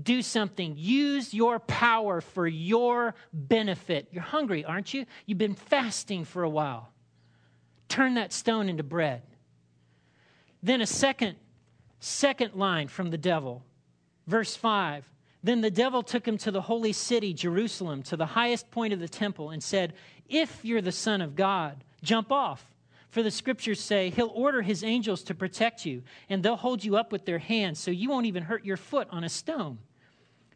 Do 0.00 0.22
something. 0.22 0.74
Use 0.76 1.32
your 1.32 1.58
power 1.60 2.20
for 2.20 2.46
your 2.46 3.14
benefit. 3.32 4.08
You're 4.10 4.22
hungry, 4.22 4.64
aren't 4.64 4.92
you? 4.92 5.06
You've 5.26 5.38
been 5.38 5.54
fasting 5.54 6.24
for 6.24 6.42
a 6.42 6.48
while. 6.48 6.90
Turn 7.88 8.14
that 8.14 8.32
stone 8.32 8.68
into 8.68 8.82
bread. 8.82 9.22
Then 10.62 10.80
a 10.80 10.86
second 10.86 11.36
second 12.00 12.54
line 12.54 12.88
from 12.88 13.10
the 13.10 13.18
devil. 13.18 13.64
Verse 14.26 14.54
5. 14.56 15.08
Then 15.42 15.60
the 15.60 15.70
devil 15.70 16.02
took 16.02 16.26
him 16.26 16.38
to 16.38 16.50
the 16.50 16.62
holy 16.62 16.92
city, 16.92 17.34
Jerusalem, 17.34 18.02
to 18.04 18.16
the 18.16 18.26
highest 18.26 18.70
point 18.70 18.92
of 18.92 19.00
the 19.00 19.08
temple, 19.08 19.50
and 19.50 19.62
said, 19.62 19.92
If 20.28 20.64
you're 20.64 20.80
the 20.80 20.92
Son 20.92 21.20
of 21.20 21.36
God, 21.36 21.84
jump 22.02 22.32
off. 22.32 22.73
For 23.14 23.22
the 23.22 23.30
scriptures 23.30 23.78
say, 23.78 24.10
He'll 24.10 24.32
order 24.34 24.60
His 24.60 24.82
angels 24.82 25.22
to 25.22 25.36
protect 25.36 25.86
you, 25.86 26.02
and 26.28 26.42
they'll 26.42 26.56
hold 26.56 26.82
you 26.82 26.96
up 26.96 27.12
with 27.12 27.24
their 27.24 27.38
hands, 27.38 27.78
so 27.78 27.92
you 27.92 28.10
won't 28.10 28.26
even 28.26 28.42
hurt 28.42 28.64
your 28.64 28.76
foot 28.76 29.06
on 29.12 29.22
a 29.22 29.28
stone. 29.28 29.78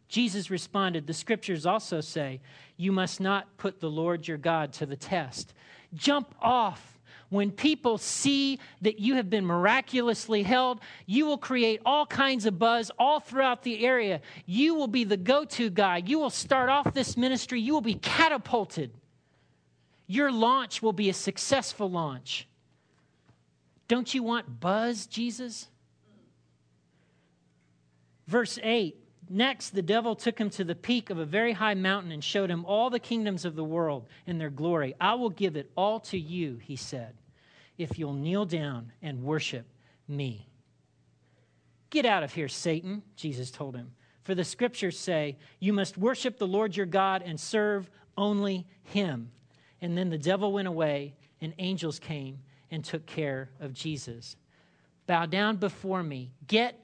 Jesus 0.09 0.49
responded, 0.49 1.07
The 1.07 1.13
scriptures 1.13 1.65
also 1.65 2.01
say, 2.01 2.41
You 2.75 2.91
must 2.91 3.21
not 3.21 3.55
put 3.55 3.79
the 3.79 3.89
Lord 3.89 4.27
your 4.27 4.37
God 4.37 4.73
to 4.73 4.85
the 4.85 4.97
test. 4.97 5.53
Jump 5.93 6.35
off 6.41 6.99
when 7.29 7.49
people 7.49 7.97
see 7.97 8.59
that 8.81 8.99
you 8.99 9.15
have 9.15 9.29
been 9.29 9.45
miraculously 9.45 10.43
held, 10.43 10.81
you 11.05 11.27
will 11.27 11.37
create 11.37 11.79
all 11.85 12.05
kinds 12.05 12.45
of 12.45 12.59
buzz 12.59 12.91
all 12.99 13.21
throughout 13.21 13.63
the 13.63 13.85
area. 13.85 14.19
You 14.45 14.75
will 14.75 14.87
be 14.87 15.05
the 15.05 15.15
go 15.15 15.45
to 15.45 15.69
guy. 15.69 16.03
You 16.05 16.19
will 16.19 16.29
start 16.29 16.69
off 16.69 16.93
this 16.93 17.15
ministry. 17.15 17.61
You 17.61 17.71
will 17.71 17.79
be 17.79 17.93
catapulted. 17.93 18.91
Your 20.07 20.29
launch 20.29 20.81
will 20.81 20.91
be 20.91 21.07
a 21.09 21.13
successful 21.13 21.89
launch. 21.89 22.48
Don't 23.89 24.13
you 24.13 24.23
want 24.23 24.61
buzz, 24.61 25.07
Jesus? 25.07 25.67
Verse 28.27 28.57
8 28.63 28.95
Next, 29.31 29.71
the 29.71 29.83
devil 29.83 30.15
took 30.15 30.39
him 30.39 30.49
to 30.51 30.63
the 30.63 30.73
peak 30.73 31.11
of 31.11 31.19
a 31.19 31.25
very 31.25 31.53
high 31.53 31.75
mountain 31.75 32.11
and 32.11 32.23
showed 32.23 32.49
him 32.49 32.65
all 32.65 32.89
the 32.89 32.99
kingdoms 32.99 33.45
of 33.45 33.55
the 33.55 33.63
world 33.63 34.07
and 34.25 34.41
their 34.41 34.49
glory. 34.49 34.95
I 34.99 35.13
will 35.15 35.29
give 35.29 35.55
it 35.55 35.69
all 35.75 35.99
to 36.01 36.17
you, 36.17 36.57
he 36.57 36.75
said, 36.75 37.15
if 37.77 37.99
you'll 37.99 38.13
kneel 38.13 38.45
down 38.45 38.91
and 39.03 39.21
worship 39.21 39.67
me. 40.07 40.47
Get 41.91 42.05
out 42.05 42.23
of 42.23 42.33
here, 42.33 42.47
Satan, 42.47 43.03
Jesus 43.15 43.51
told 43.51 43.75
him. 43.75 43.91
For 44.23 44.33
the 44.33 44.43
scriptures 44.43 44.97
say, 44.97 45.37
You 45.59 45.73
must 45.73 45.97
worship 45.97 46.39
the 46.39 46.47
Lord 46.47 46.75
your 46.75 46.87
God 46.87 47.21
and 47.23 47.39
serve 47.39 47.89
only 48.17 48.65
him. 48.83 49.31
And 49.79 49.95
then 49.95 50.09
the 50.09 50.17
devil 50.17 50.51
went 50.51 50.67
away, 50.67 51.15
and 51.39 51.53
angels 51.59 51.99
came 51.99 52.39
and 52.71 52.83
took 52.83 53.05
care 53.05 53.49
of 53.59 53.73
Jesus. 53.73 54.35
Bow 55.07 55.25
down 55.25 55.57
before 55.57 56.03
me. 56.03 56.31
Get 56.47 56.79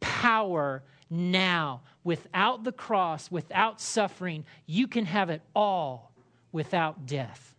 power 0.00 0.82
now. 1.10 1.82
Without 2.04 2.64
the 2.64 2.72
cross, 2.72 3.30
without 3.30 3.80
suffering, 3.80 4.44
you 4.66 4.86
can 4.86 5.04
have 5.06 5.30
it 5.30 5.42
all 5.54 6.12
without 6.52 7.06
death. 7.06 7.54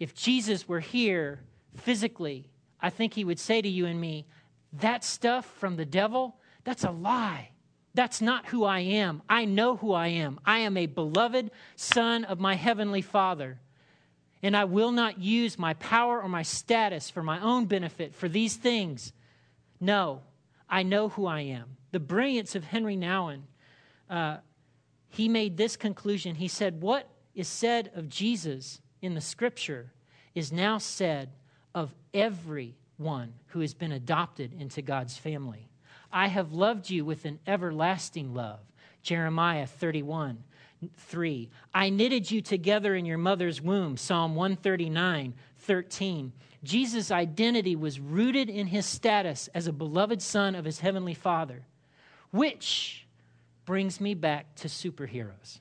If 0.00 0.14
Jesus 0.14 0.68
were 0.68 0.80
here 0.80 1.40
physically, 1.76 2.48
I 2.80 2.90
think 2.90 3.14
he 3.14 3.24
would 3.24 3.38
say 3.38 3.60
to 3.60 3.68
you 3.68 3.86
and 3.86 4.00
me, 4.00 4.26
That 4.72 5.04
stuff 5.04 5.46
from 5.58 5.76
the 5.76 5.84
devil, 5.84 6.36
that's 6.64 6.84
a 6.84 6.90
lie. 6.90 7.50
That's 7.94 8.20
not 8.20 8.46
who 8.46 8.64
I 8.64 8.80
am. 8.80 9.22
I 9.28 9.44
know 9.44 9.76
who 9.76 9.92
I 9.92 10.08
am. 10.08 10.38
I 10.44 10.58
am 10.60 10.76
a 10.76 10.86
beloved 10.86 11.50
son 11.74 12.24
of 12.24 12.38
my 12.38 12.54
heavenly 12.54 13.02
Father. 13.02 13.58
And 14.42 14.56
I 14.56 14.64
will 14.64 14.92
not 14.92 15.18
use 15.18 15.58
my 15.58 15.74
power 15.74 16.22
or 16.22 16.28
my 16.28 16.42
status 16.42 17.10
for 17.10 17.22
my 17.22 17.40
own 17.40 17.66
benefit 17.66 18.14
for 18.14 18.28
these 18.28 18.56
things. 18.56 19.12
No, 19.80 20.22
I 20.68 20.82
know 20.82 21.08
who 21.08 21.26
I 21.26 21.40
am. 21.40 21.76
The 21.90 22.00
brilliance 22.00 22.54
of 22.54 22.64
Henri 22.64 22.96
Nouwen, 22.96 23.42
uh, 24.08 24.38
he 25.08 25.28
made 25.28 25.56
this 25.56 25.76
conclusion. 25.76 26.36
He 26.36 26.48
said, 26.48 26.80
What 26.80 27.08
is 27.34 27.48
said 27.48 27.90
of 27.94 28.08
Jesus 28.08 28.80
in 29.00 29.14
the 29.14 29.20
scripture 29.20 29.92
is 30.34 30.52
now 30.52 30.78
said 30.78 31.30
of 31.74 31.94
everyone 32.12 33.34
who 33.48 33.60
has 33.60 33.74
been 33.74 33.92
adopted 33.92 34.52
into 34.58 34.82
God's 34.82 35.16
family. 35.16 35.68
I 36.12 36.28
have 36.28 36.52
loved 36.52 36.90
you 36.90 37.04
with 37.04 37.24
an 37.24 37.38
everlasting 37.46 38.34
love. 38.34 38.60
Jeremiah 39.02 39.66
31. 39.66 40.44
3. 40.96 41.50
I 41.74 41.90
knitted 41.90 42.30
you 42.30 42.40
together 42.40 42.94
in 42.94 43.04
your 43.04 43.18
mother's 43.18 43.60
womb. 43.60 43.96
Psalm 43.96 44.34
139, 44.34 45.34
13. 45.58 46.32
Jesus' 46.64 47.10
identity 47.10 47.76
was 47.76 48.00
rooted 48.00 48.48
in 48.48 48.66
his 48.66 48.86
status 48.86 49.48
as 49.54 49.66
a 49.66 49.72
beloved 49.72 50.20
son 50.22 50.54
of 50.54 50.64
his 50.64 50.80
heavenly 50.80 51.14
Father, 51.14 51.66
which 52.30 53.06
brings 53.64 54.00
me 54.00 54.14
back 54.14 54.54
to 54.56 54.68
superheroes. 54.68 55.60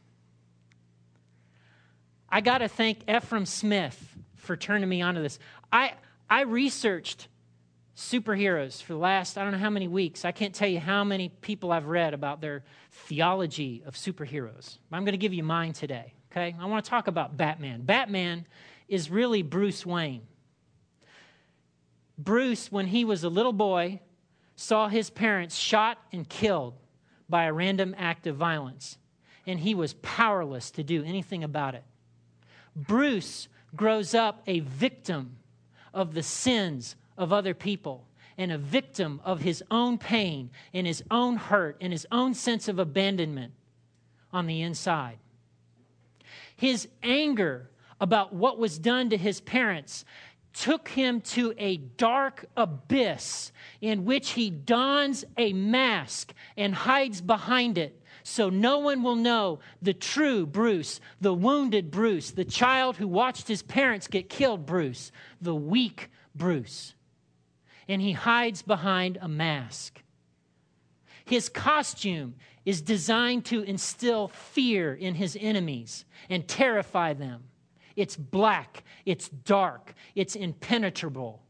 I 2.30 2.42
got 2.42 2.60
to 2.60 2.68
thank 2.68 3.06
Efrem 3.06 3.48
Smith 3.48 4.16
for 4.36 4.56
turning 4.56 4.90
me 4.90 5.02
onto 5.02 5.22
this. 5.22 5.40
I, 5.72 5.94
I 6.30 6.42
researched 6.42 7.28
superheroes 7.98 8.82
for 8.82 8.94
the 8.94 9.00
last, 9.00 9.40
I 9.40 9.44
don't 9.44 9.52
know 9.52 9.58
how 9.58 9.72
many 9.72 9.88
weeks. 9.88 10.24
I 10.24 10.32
can't 10.32 10.54
tell 10.54 10.68
you 10.68 10.80
how 10.80 11.04
many 11.04 11.30
people 11.30 11.72
I've 11.72 11.88
read 11.88 12.14
about 12.14 12.42
their 12.42 12.64
theology 12.92 13.82
of 13.88 13.96
superheroes. 13.96 14.78
I'm 14.92 15.04
going 15.04 15.14
to 15.14 15.18
give 15.18 15.34
you 15.34 15.44
mine 15.44 15.74
today, 15.74 16.14
okay? 16.32 16.56
I 16.60 16.66
want 16.68 16.86
to 16.86 16.90
talk 16.90 17.08
about 17.08 17.38
Batman. 17.38 17.82
Batman 17.82 18.46
is 18.88 19.10
really 19.10 19.42
Bruce 19.42 19.84
Wayne. 19.84 20.22
Bruce, 22.20 22.72
when 22.72 22.86
he 22.86 23.04
was 23.04 23.24
a 23.24 23.30
little 23.30 23.52
boy, 23.52 24.00
saw 24.56 24.88
his 24.88 25.10
parents 25.10 25.56
shot 25.56 25.98
and 26.12 26.30
killed 26.30 26.76
by 27.28 27.46
a 27.46 27.54
random 27.54 27.96
act 27.98 28.28
of 28.28 28.36
violence, 28.36 29.00
and 29.48 29.60
he 29.60 29.74
was 29.74 29.96
powerless 30.04 30.70
to 30.72 30.84
do 30.84 31.04
anything 31.04 31.44
about 31.44 31.74
it. 31.74 31.84
Bruce 32.76 33.48
grows 33.76 34.14
up 34.14 34.44
a 34.46 34.60
victim 34.60 35.38
of 35.96 36.14
the 36.14 36.24
sins 36.24 36.96
of 37.18 37.34
other 37.34 37.54
people 37.54 38.08
and 38.38 38.52
a 38.52 38.58
victim 38.58 39.20
of 39.24 39.42
his 39.42 39.64
own 39.72 39.98
pain 39.98 40.50
and 40.74 40.86
his 40.86 41.04
own 41.10 41.36
hurt 41.36 41.78
and 41.82 41.92
his 41.92 42.06
own 42.12 42.34
sense 42.34 42.68
of 42.68 42.80
abandonment 42.80 43.54
on 44.32 44.46
the 44.46 44.62
inside. 44.62 45.18
His 46.56 46.88
anger 47.02 47.70
about 48.00 48.34
what 48.34 48.60
was 48.60 48.78
done 48.78 49.10
to 49.10 49.18
his 49.18 49.42
parents 49.42 50.06
took 50.54 50.90
him 50.90 51.22
to 51.22 51.54
a 51.58 51.78
dark 51.78 52.46
abyss 52.56 53.52
in 53.82 54.06
which 54.06 54.32
he 54.32 54.50
dons 54.50 55.24
a 55.38 55.54
mask 55.54 56.34
and 56.56 56.74
hides 56.74 57.22
behind 57.22 57.78
it 57.78 58.02
so 58.24 58.50
no 58.50 58.80
one 58.80 59.04
will 59.04 59.16
know 59.16 59.60
the 59.82 59.94
true 59.94 60.46
Bruce, 60.46 61.00
the 61.22 61.34
wounded 61.34 61.90
Bruce, 61.90 62.32
the 62.32 62.44
child 62.44 62.98
who 62.98 63.08
watched 63.08 63.48
his 63.48 63.64
parents 63.64 64.08
get 64.08 64.28
killed, 64.28 64.66
Bruce, 64.66 65.14
the 65.40 65.56
weak 65.56 66.10
Bruce. 66.36 66.94
And 67.88 68.02
he 68.02 68.12
hides 68.12 68.62
behind 68.62 69.18
a 69.22 69.28
mask. 69.28 70.02
His 71.26 71.50
costume 71.50 72.36
is 72.66 72.82
designed 72.82 73.46
to 73.46 73.62
instill 73.62 74.28
fear 74.30 74.94
in 74.94 75.16
his 75.16 75.38
enemies 75.40 76.06
and 76.30 76.48
terrify 76.48 77.14
them. 77.14 77.44
It's 77.96 78.16
black, 78.16 78.84
it's 79.06 79.28
dark, 79.30 79.94
it's 80.16 80.36
impenetrable, 80.36 81.42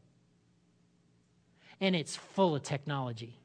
and 1.80 1.94
it's 1.94 2.16
full 2.16 2.56
of 2.56 2.62
technology. 2.62 3.38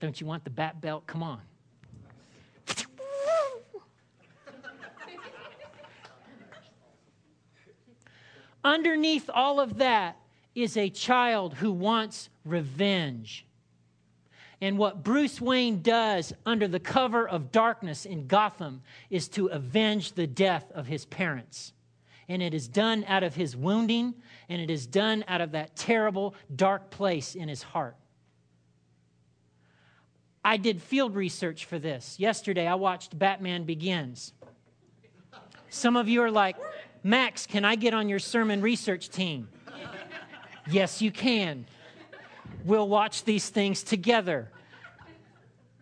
Don't 0.00 0.20
you 0.20 0.26
want 0.26 0.44
the 0.44 0.50
bat 0.50 0.80
belt? 0.80 1.06
Come 1.06 1.22
on. 1.22 1.40
Underneath 8.64 9.30
all 9.32 9.60
of 9.60 9.78
that 9.78 10.18
is 10.56 10.76
a 10.76 10.90
child 10.90 11.54
who 11.54 11.70
wants 11.70 12.30
revenge. 12.44 13.46
And 14.60 14.78
what 14.78 15.04
Bruce 15.04 15.38
Wayne 15.38 15.82
does 15.82 16.32
under 16.46 16.66
the 16.66 16.80
cover 16.80 17.28
of 17.28 17.52
darkness 17.52 18.06
in 18.06 18.26
Gotham 18.26 18.82
is 19.10 19.28
to 19.28 19.48
avenge 19.48 20.12
the 20.12 20.26
death 20.26 20.72
of 20.74 20.86
his 20.86 21.04
parents. 21.04 21.74
And 22.28 22.42
it 22.42 22.54
is 22.54 22.66
done 22.66 23.04
out 23.06 23.22
of 23.22 23.34
his 23.34 23.54
wounding, 23.54 24.14
and 24.48 24.60
it 24.60 24.70
is 24.70 24.86
done 24.86 25.24
out 25.28 25.42
of 25.42 25.52
that 25.52 25.76
terrible, 25.76 26.34
dark 26.54 26.90
place 26.90 27.34
in 27.34 27.48
his 27.48 27.62
heart. 27.62 27.96
I 30.42 30.56
did 30.56 30.80
field 30.80 31.14
research 31.14 31.66
for 31.66 31.78
this. 31.78 32.18
Yesterday, 32.18 32.66
I 32.66 32.76
watched 32.76 33.18
Batman 33.18 33.64
Begins. 33.64 34.32
Some 35.68 35.96
of 35.96 36.08
you 36.08 36.22
are 36.22 36.30
like, 36.30 36.56
Max, 37.02 37.46
can 37.46 37.64
I 37.64 37.74
get 37.76 37.92
on 37.92 38.08
your 38.08 38.18
sermon 38.18 38.62
research 38.62 39.10
team? 39.10 39.48
Yes, 40.70 41.02
you 41.02 41.10
can. 41.10 41.66
We'll 42.64 42.88
watch 42.88 43.24
these 43.24 43.48
things 43.48 43.82
together. 43.82 44.50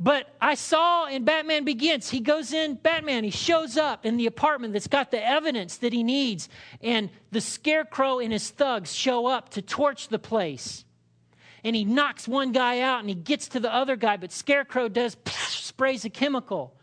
But 0.00 0.34
I 0.40 0.54
saw 0.54 1.06
in 1.06 1.24
Batman 1.24 1.64
Begins, 1.64 2.10
he 2.10 2.20
goes 2.20 2.52
in, 2.52 2.74
Batman, 2.74 3.24
he 3.24 3.30
shows 3.30 3.76
up 3.76 4.04
in 4.04 4.16
the 4.16 4.26
apartment 4.26 4.72
that's 4.72 4.88
got 4.88 5.10
the 5.10 5.24
evidence 5.24 5.76
that 5.78 5.92
he 5.92 6.02
needs, 6.02 6.48
and 6.82 7.10
the 7.30 7.40
scarecrow 7.40 8.18
and 8.18 8.32
his 8.32 8.50
thugs 8.50 8.92
show 8.92 9.26
up 9.26 9.50
to 9.50 9.62
torch 9.62 10.08
the 10.08 10.18
place 10.18 10.84
and 11.64 11.74
he 11.74 11.84
knocks 11.84 12.28
one 12.28 12.52
guy 12.52 12.80
out 12.80 13.00
and 13.00 13.08
he 13.08 13.14
gets 13.14 13.48
to 13.48 13.58
the 13.58 13.74
other 13.74 13.96
guy, 13.96 14.18
but 14.18 14.30
Scarecrow 14.30 14.88
does 14.88 15.16
sprays 15.48 16.04
a 16.04 16.10
chemical, 16.10 16.76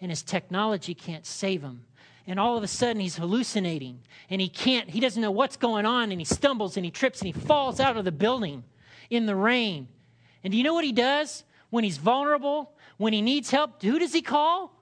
and 0.00 0.10
his 0.10 0.22
technology 0.22 0.92
can't 0.92 1.24
save 1.24 1.62
him. 1.62 1.84
And 2.28 2.38
all 2.38 2.58
of 2.58 2.62
a 2.62 2.68
sudden, 2.68 3.00
he's 3.00 3.16
hallucinating 3.16 4.00
and 4.28 4.38
he 4.38 4.50
can't, 4.50 4.90
he 4.90 5.00
doesn't 5.00 5.22
know 5.22 5.30
what's 5.30 5.56
going 5.56 5.86
on, 5.86 6.12
and 6.12 6.20
he 6.20 6.26
stumbles 6.26 6.76
and 6.76 6.84
he 6.84 6.90
trips 6.90 7.20
and 7.22 7.26
he 7.26 7.32
falls 7.32 7.80
out 7.80 7.96
of 7.96 8.04
the 8.04 8.12
building 8.12 8.64
in 9.08 9.24
the 9.24 9.34
rain. 9.34 9.88
And 10.44 10.50
do 10.50 10.58
you 10.58 10.62
know 10.62 10.74
what 10.74 10.84
he 10.84 10.92
does 10.92 11.44
when 11.70 11.84
he's 11.84 11.96
vulnerable, 11.96 12.72
when 12.98 13.14
he 13.14 13.22
needs 13.22 13.50
help? 13.50 13.82
Who 13.82 13.98
does 13.98 14.12
he 14.12 14.20
call? 14.20 14.74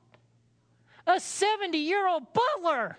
A 1.07 1.21
70 1.21 1.79
year 1.79 2.09
old 2.09 2.25
butler. 2.33 2.99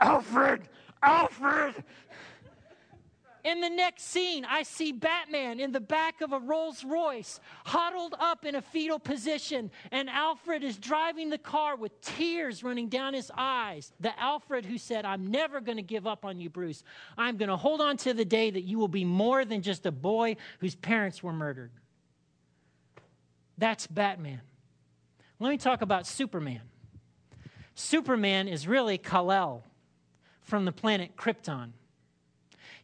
Alfred, 0.00 0.62
Alfred, 1.02 1.82
in 3.44 3.60
the 3.60 3.68
next 3.68 4.04
scene, 4.04 4.44
I 4.44 4.62
see 4.62 4.92
Batman 4.92 5.58
in 5.58 5.72
the 5.72 5.80
back 5.80 6.20
of 6.20 6.32
a 6.32 6.38
Rolls 6.38 6.84
Royce, 6.84 7.40
huddled 7.66 8.14
up 8.20 8.44
in 8.44 8.54
a 8.54 8.62
fetal 8.62 9.00
position, 9.00 9.70
and 9.90 10.08
Alfred 10.08 10.62
is 10.62 10.76
driving 10.76 11.28
the 11.28 11.38
car 11.38 11.74
with 11.74 12.00
tears 12.00 12.62
running 12.62 12.88
down 12.88 13.14
his 13.14 13.32
eyes. 13.36 13.92
The 13.98 14.18
Alfred 14.18 14.64
who 14.64 14.78
said, 14.78 15.04
I'm 15.04 15.26
never 15.26 15.60
going 15.60 15.78
to 15.78 15.82
give 15.82 16.06
up 16.06 16.24
on 16.24 16.40
you, 16.40 16.50
Bruce. 16.50 16.84
I'm 17.18 17.36
going 17.36 17.48
to 17.48 17.56
hold 17.56 17.80
on 17.80 17.96
to 17.98 18.14
the 18.14 18.24
day 18.24 18.50
that 18.50 18.62
you 18.62 18.78
will 18.78 18.88
be 18.88 19.04
more 19.04 19.44
than 19.44 19.62
just 19.62 19.86
a 19.86 19.92
boy 19.92 20.36
whose 20.60 20.76
parents 20.76 21.22
were 21.22 21.32
murdered. 21.32 21.72
That's 23.58 23.86
Batman. 23.86 24.40
Let 25.40 25.50
me 25.50 25.58
talk 25.58 25.82
about 25.82 26.06
Superman. 26.06 26.62
Superman 27.74 28.46
is 28.46 28.68
really 28.68 28.98
Kal-El 28.98 29.64
from 30.42 30.64
the 30.64 30.72
planet 30.72 31.16
Krypton. 31.16 31.72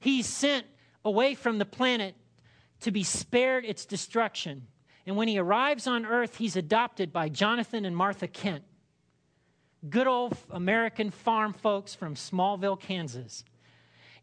He's 0.01 0.27
sent 0.27 0.67
away 1.05 1.35
from 1.35 1.59
the 1.59 1.65
planet 1.65 2.15
to 2.81 2.91
be 2.91 3.03
spared 3.03 3.65
its 3.65 3.85
destruction. 3.85 4.67
And 5.07 5.17
when 5.17 5.29
he 5.29 5.39
arrives 5.39 5.87
on 5.87 6.07
earth, 6.07 6.37
he's 6.37 6.57
adopted 6.57 7.13
by 7.13 7.29
Jonathan 7.29 7.85
and 7.85 7.97
Martha 7.97 8.29
Kent, 8.29 8.63
good 9.89 10.07
old 10.07 10.37
American 10.51 11.11
farm 11.11 11.53
folks 11.53 11.95
from 11.95 12.15
Smallville, 12.15 12.79
Kansas. 12.79 13.45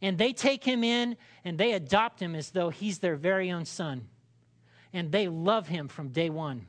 And 0.01 0.17
they 0.17 0.33
take 0.33 0.63
him 0.63 0.83
in 0.83 1.17
and 1.43 1.57
they 1.57 1.73
adopt 1.73 2.21
him 2.21 2.35
as 2.35 2.51
though 2.51 2.69
he's 2.69 2.99
their 2.99 3.15
very 3.15 3.51
own 3.51 3.65
son. 3.65 4.07
And 4.93 5.11
they 5.11 5.27
love 5.27 5.67
him 5.67 5.87
from 5.87 6.09
day 6.09 6.29
one. 6.29 6.67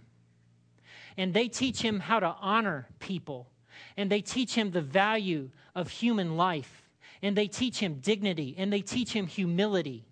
And 1.16 1.32
they 1.32 1.48
teach 1.48 1.80
him 1.80 2.00
how 2.00 2.20
to 2.20 2.34
honor 2.40 2.88
people. 2.98 3.48
And 3.96 4.10
they 4.10 4.20
teach 4.20 4.54
him 4.54 4.70
the 4.70 4.80
value 4.80 5.50
of 5.74 5.90
human 5.90 6.36
life 6.36 6.85
and 7.22 7.36
they 7.36 7.48
teach 7.48 7.78
him 7.78 7.94
dignity 7.94 8.54
and 8.58 8.72
they 8.72 8.80
teach 8.80 9.12
him 9.12 9.26
humility. 9.26 10.04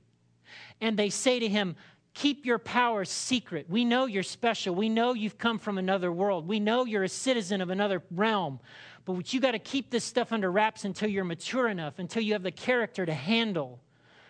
And 0.80 0.96
they 0.96 1.10
say 1.10 1.38
to 1.38 1.48
him, 1.48 1.76
Keep 2.14 2.46
your 2.46 2.60
power 2.60 3.04
secret. 3.04 3.66
We 3.68 3.84
know 3.84 4.06
you're 4.06 4.22
special. 4.22 4.72
We 4.72 4.88
know 4.88 5.14
you've 5.14 5.36
come 5.36 5.58
from 5.58 5.78
another 5.78 6.12
world. 6.12 6.46
We 6.46 6.60
know 6.60 6.84
you're 6.84 7.02
a 7.02 7.08
citizen 7.08 7.60
of 7.60 7.70
another 7.70 8.04
realm. 8.12 8.60
But 9.04 9.34
you 9.34 9.40
got 9.40 9.50
to 9.50 9.58
keep 9.58 9.90
this 9.90 10.04
stuff 10.04 10.32
under 10.32 10.50
wraps 10.50 10.84
until 10.84 11.08
you're 11.08 11.24
mature 11.24 11.66
enough, 11.66 11.98
until 11.98 12.22
you 12.22 12.34
have 12.34 12.44
the 12.44 12.52
character 12.52 13.04
to 13.04 13.12
handle 13.12 13.80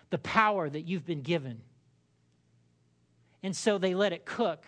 the 0.08 0.16
power 0.16 0.68
that 0.68 0.88
you've 0.88 1.04
been 1.04 1.20
given. 1.20 1.60
And 3.42 3.54
so 3.54 3.76
they 3.76 3.94
let 3.94 4.14
it 4.14 4.24
cook. 4.24 4.64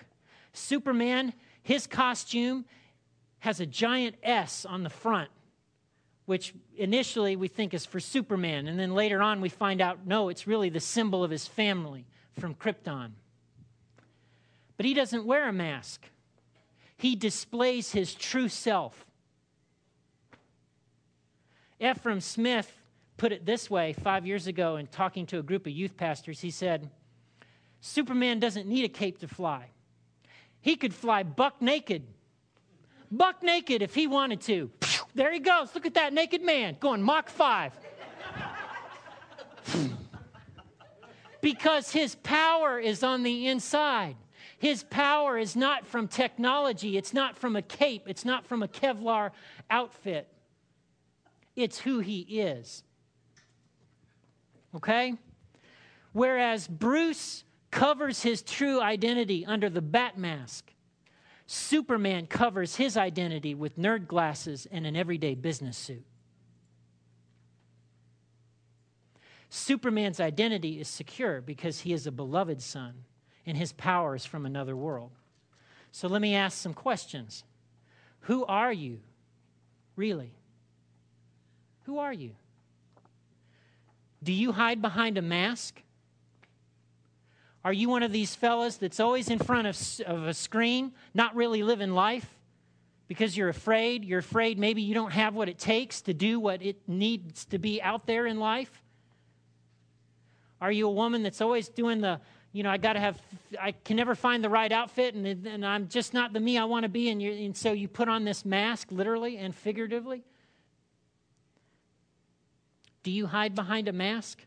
Superman, 0.53 1.33
his 1.62 1.87
costume 1.87 2.67
has 3.39 3.61
a 3.61 3.67
giant 3.67 4.17
S 4.23 4.67
on 4.67 4.82
the 4.82 4.91
front 4.91 5.30
which 6.26 6.52
initially 6.76 7.36
we 7.36 7.49
think 7.49 7.73
is 7.73 7.86
for 7.86 8.00
Superman. 8.00 8.67
And 8.67 8.78
then 8.78 8.95
later 8.95 9.23
on, 9.23 9.41
we 9.41 9.49
find 9.49 9.80
out 9.80 10.06
no, 10.06 10.28
it's 10.28 10.47
really 10.47 10.69
the 10.69 10.80
symbol 10.80 11.25
of 11.25 11.30
his 11.30 11.47
family 11.47 12.04
from 12.39 12.54
Krypton. 12.54 13.12
But 14.76 14.84
he 14.84 14.93
doesn't 14.93 15.25
wear 15.25 15.49
a 15.49 15.52
mask, 15.52 16.04
he 16.99 17.17
displays 17.17 17.93
his 17.93 18.15
true 18.15 18.49
self. 18.49 19.04
Efrem 21.80 22.23
Smith 22.23 22.73
put 23.19 23.32
it 23.32 23.45
this 23.45 23.71
way 23.71 23.93
five 23.93 24.26
years 24.26 24.47
ago 24.47 24.76
in 24.76 24.86
talking 24.86 25.26
to 25.26 25.39
a 25.39 25.43
group 25.43 25.67
of 25.67 25.73
youth 25.73 25.97
pastors. 25.97 26.41
He 26.41 26.50
said, 26.50 26.91
Superman 27.80 28.41
doesn't 28.41 28.67
need 28.67 28.84
a 28.84 28.89
cape 28.89 29.19
to 29.21 29.28
fly. 29.28 29.67
He 30.60 30.76
could 30.76 30.95
fly 30.95 31.23
buck 31.23 31.60
naked. 31.60 32.02
Buck 33.10 33.43
naked 33.43 33.82
if 33.82 33.95
he 33.95 34.06
wanted 34.06 34.41
to. 34.43 34.71
There 35.17 35.33
he 35.33 35.39
goes. 35.39 35.75
Look 35.75 35.87
at 35.87 35.95
that 35.95 36.13
naked 36.13 36.43
man 36.43 36.76
going 36.79 37.02
Mach 37.02 37.31
5. 37.31 37.73
because 41.41 41.91
his 41.91 42.17
power 42.17 42.79
is 42.79 43.02
on 43.02 43.23
the 43.23 43.49
inside. 43.49 44.17
His 44.59 44.85
power 44.85 45.39
is 45.39 45.57
not 45.57 45.87
from 45.87 46.07
technology, 46.07 46.99
it's 46.99 47.15
not 47.15 47.37
from 47.39 47.57
a 47.57 47.63
cape, 47.63 48.02
it's 48.07 48.26
not 48.26 48.47
from 48.47 48.63
a 48.63 48.69
Kevlar 48.69 49.31
outfit. 49.71 50.29
It's 51.55 51.79
who 51.79 52.00
he 52.00 52.21
is. 52.21 52.83
Okay? 54.75 55.15
Whereas 56.13 56.69
Bruce 56.69 57.45
covers 57.71 58.23
his 58.23 58.43
true 58.43 58.83
identity 58.83 59.47
under 59.47 59.71
the 59.71 59.83
bat 59.83 60.19
mask. 60.19 60.73
Superman 61.47 62.26
covers 62.26 62.76
his 62.76 62.97
identity 62.97 63.54
with 63.54 63.78
nerd 63.78 64.09
glasses 64.09 64.67
and 64.71 64.87
an 64.87 64.97
everyday 64.97 65.35
business 65.35 65.76
suit. 65.76 66.04
Superman's 69.49 70.19
identity 70.19 70.80
is 70.80 70.89
secure 70.89 71.41
because 71.41 71.80
he 71.80 71.93
is 71.93 72.06
a 72.06 72.13
beloved 72.13 72.61
son 72.61 73.04
and 73.47 73.56
his 73.56 73.73
power 73.73 74.17
is 74.17 74.26
from 74.26 74.45
another 74.45 74.76
world. 74.76 75.13
So 75.93 76.09
let 76.09 76.21
me 76.21 76.35
ask 76.35 76.59
some 76.59 76.75
questions. 76.75 77.45
Who 78.21 78.45
are 78.45 78.73
you, 78.73 79.00
really? 79.95 80.35
Who 81.85 81.99
are 81.99 82.13
you? 82.13 82.32
Do 84.23 84.32
you 84.32 84.50
hide 84.50 84.82
behind 84.82 85.17
a 85.17 85.23
mask? 85.23 85.80
Are 87.67 87.73
you 87.73 87.89
one 87.89 88.05
of 88.05 88.13
these 88.13 88.33
fellas 88.33 88.76
that's 88.76 89.00
always 89.00 89.29
in 89.29 89.41
front 89.41 89.67
of, 89.67 89.76
of 90.07 90.29
a 90.29 90.35
screen, 90.35 90.93
not 91.15 91.35
really 91.35 91.65
living 91.65 91.91
life? 91.91 92.39
Because 93.09 93.37
you're 93.37 93.49
afraid. 93.49 94.05
You're 94.05 94.21
afraid 94.21 94.57
maybe 94.57 94.83
you 94.83 94.95
don't 94.95 95.11
have 95.11 95.35
what 95.35 95.49
it 95.49 95.59
takes 95.59 96.00
to 96.02 96.15
do 96.15 96.39
what 96.39 96.63
it 96.63 96.76
needs 96.87 97.45
to 97.47 97.59
be 97.59 97.83
out 97.83 98.07
there 98.07 98.25
in 98.25 98.39
life? 98.39 98.85
Are 100.61 100.71
you 100.71 100.87
a 100.87 100.93
woman 100.93 101.25
that's 101.25 101.41
always 101.41 101.69
doing 101.69 102.00
the, 102.00 102.21
you 102.52 102.63
know, 102.63 102.71
I 102.71 102.76
got 102.76 102.93
to 102.93 103.00
have, 103.00 103.21
I 103.61 103.73
can 103.73 103.97
never 103.97 104.15
find 104.15 104.45
the 104.45 104.49
right 104.49 104.71
outfit 104.71 105.17
and, 105.17 105.26
and 105.45 105.67
I'm 105.67 105.89
just 105.89 106.15
not 106.15 106.33
the 106.33 106.39
me 106.39 106.59
I 106.59 106.67
want 106.67 106.85
to 106.85 106.89
be. 106.89 107.11
And, 107.11 107.21
and 107.21 107.57
so 107.57 107.73
you 107.73 107.89
put 107.89 108.09
on 108.09 108.23
this 108.23 108.45
mask, 108.45 108.93
literally 108.93 109.39
and 109.39 109.52
figuratively? 109.52 110.23
Do 113.02 113.11
you 113.11 113.26
hide 113.26 113.57
behind 113.57 113.89
a 113.89 113.93
mask? 113.93 114.47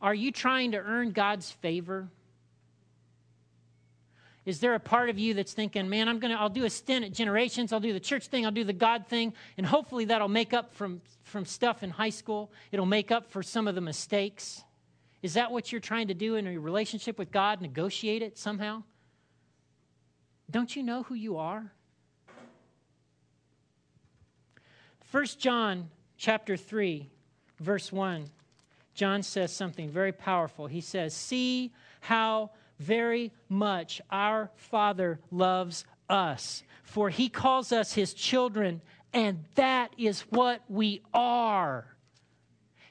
Are 0.00 0.14
you 0.14 0.30
trying 0.30 0.72
to 0.72 0.78
earn 0.78 1.12
God's 1.12 1.50
favor? 1.50 2.08
Is 4.44 4.60
there 4.60 4.74
a 4.74 4.80
part 4.80 5.10
of 5.10 5.18
you 5.18 5.34
that's 5.34 5.52
thinking, 5.52 5.88
man, 5.88 6.08
I'm 6.08 6.20
gonna 6.20 6.36
I'll 6.36 6.48
do 6.48 6.64
a 6.64 6.70
stint 6.70 7.04
at 7.04 7.12
generations, 7.12 7.72
I'll 7.72 7.80
do 7.80 7.92
the 7.92 8.00
church 8.00 8.28
thing, 8.28 8.44
I'll 8.44 8.52
do 8.52 8.62
the 8.62 8.72
God 8.72 9.08
thing, 9.08 9.34
and 9.56 9.66
hopefully 9.66 10.04
that'll 10.04 10.28
make 10.28 10.54
up 10.54 10.72
from, 10.72 11.00
from 11.24 11.44
stuff 11.44 11.82
in 11.82 11.90
high 11.90 12.10
school. 12.10 12.52
It'll 12.70 12.86
make 12.86 13.10
up 13.10 13.30
for 13.30 13.42
some 13.42 13.66
of 13.66 13.74
the 13.74 13.80
mistakes. 13.80 14.62
Is 15.20 15.34
that 15.34 15.50
what 15.50 15.72
you're 15.72 15.80
trying 15.80 16.08
to 16.08 16.14
do 16.14 16.36
in 16.36 16.44
your 16.44 16.60
relationship 16.60 17.18
with 17.18 17.32
God? 17.32 17.60
Negotiate 17.60 18.22
it 18.22 18.38
somehow? 18.38 18.84
Don't 20.48 20.76
you 20.76 20.84
know 20.84 21.02
who 21.02 21.14
you 21.14 21.38
are? 21.38 21.72
1 25.10 25.24
John 25.38 25.90
chapter 26.16 26.56
3, 26.56 27.08
verse 27.58 27.90
1 27.90 28.30
John 28.96 29.22
says 29.22 29.52
something 29.52 29.90
very 29.90 30.12
powerful. 30.12 30.66
He 30.66 30.80
says, 30.80 31.14
See 31.14 31.72
how 32.00 32.50
very 32.78 33.32
much 33.48 34.00
our 34.10 34.50
Father 34.56 35.20
loves 35.30 35.84
us, 36.08 36.62
for 36.82 37.10
he 37.10 37.28
calls 37.28 37.72
us 37.72 37.92
his 37.92 38.14
children, 38.14 38.80
and 39.12 39.44
that 39.54 39.92
is 39.98 40.22
what 40.22 40.62
we 40.68 41.02
are. 41.12 41.86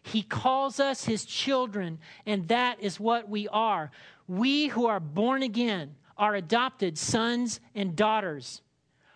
He 0.03 0.21
calls 0.21 0.79
us 0.79 1.05
his 1.05 1.25
children, 1.25 1.97
and 2.27 2.47
that 2.49 2.79
is 2.79 2.99
what 2.99 3.27
we 3.27 3.47
are. 3.47 3.89
We 4.27 4.67
who 4.67 4.85
are 4.85 4.99
born 4.99 5.41
again 5.41 5.95
are 6.17 6.35
adopted 6.35 6.99
sons 6.99 7.59
and 7.73 7.95
daughters. 7.95 8.61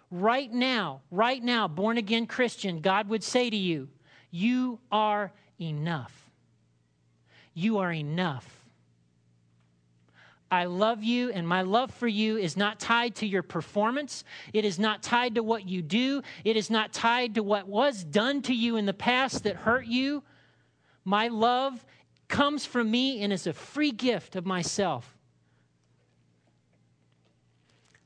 Right 0.10 0.52
now, 0.52 1.02
right 1.12 1.43
now, 1.43 1.67
born 1.67 1.97
again 1.97 2.25
Christian, 2.25 2.82
God 2.82 3.10
would 3.10 3.23
say 3.23 3.52
to 3.52 3.56
you, 3.56 3.89
You 4.32 4.80
are 4.91 5.32
enough. 5.62 6.19
You 7.60 7.80
are 7.80 7.91
enough. 7.91 8.48
I 10.50 10.63
love 10.63 11.04
you, 11.04 11.30
and 11.30 11.45
my 11.45 11.62
love 11.62 11.91
for 11.91 12.08
you 12.08 12.38
is 12.38 12.56
not 12.56 12.80
tied 12.80 13.15
to 13.15 13.28
your 13.28 13.43
performance. 13.43 14.24
It 14.54 14.63
is 14.63 14.80
not 14.80 15.04
tied 15.04 15.36
to 15.36 15.43
what 15.43 15.67
you 15.67 15.82
do. 15.82 16.24
It 16.45 16.56
is 16.56 16.69
not 16.69 16.93
tied 16.93 17.36
to 17.36 17.43
what 17.43 17.67
was 17.67 18.06
done 18.06 18.41
to 18.43 18.54
you 18.54 18.78
in 18.78 18.86
the 18.86 18.93
past 18.93 19.43
that 19.43 19.58
hurt 19.58 19.86
you. 19.86 20.24
My 21.04 21.28
love 21.28 21.86
comes 22.30 22.65
from 22.65 22.89
me 22.89 23.22
and 23.22 23.34
is 23.34 23.45
a 23.45 23.52
free 23.52 23.91
gift 23.91 24.38
of 24.38 24.45
myself. 24.45 25.17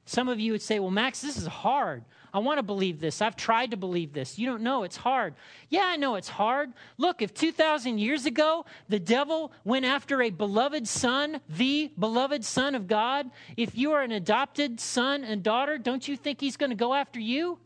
Some 0.05 0.29
of 0.29 0.39
you 0.39 0.51
would 0.51 0.63
say, 0.63 0.79
Well, 0.79 0.89
Max, 0.89 1.21
this 1.21 1.37
is 1.37 1.45
hard. 1.45 2.03
I 2.33 2.39
want 2.39 2.57
to 2.57 2.63
believe 2.63 2.99
this. 2.99 3.21
I've 3.21 3.35
tried 3.35 3.71
to 3.71 3.77
believe 3.77 4.11
this. 4.11 4.39
You 4.39 4.47
don't 4.47 4.63
know, 4.63 4.83
it's 4.83 4.97
hard. 4.97 5.35
Yeah, 5.69 5.83
I 5.85 5.97
know 5.97 6.15
it's 6.15 6.29
hard. 6.29 6.73
Look, 6.97 7.21
if 7.21 7.31
2,000 7.33 7.99
years 7.99 8.25
ago 8.25 8.65
the 8.89 8.99
devil 8.99 9.51
went 9.63 9.85
after 9.85 10.21
a 10.21 10.31
beloved 10.31 10.87
son, 10.87 11.41
the 11.47 11.91
beloved 11.99 12.43
son 12.43 12.73
of 12.73 12.87
God, 12.87 13.29
if 13.55 13.77
you 13.77 13.91
are 13.91 14.01
an 14.01 14.11
adopted 14.11 14.79
son 14.79 15.23
and 15.23 15.43
daughter, 15.43 15.77
don't 15.77 16.07
you 16.07 16.17
think 16.17 16.41
he's 16.41 16.57
going 16.57 16.71
to 16.71 16.75
go 16.75 16.95
after 16.95 17.19
you? 17.19 17.59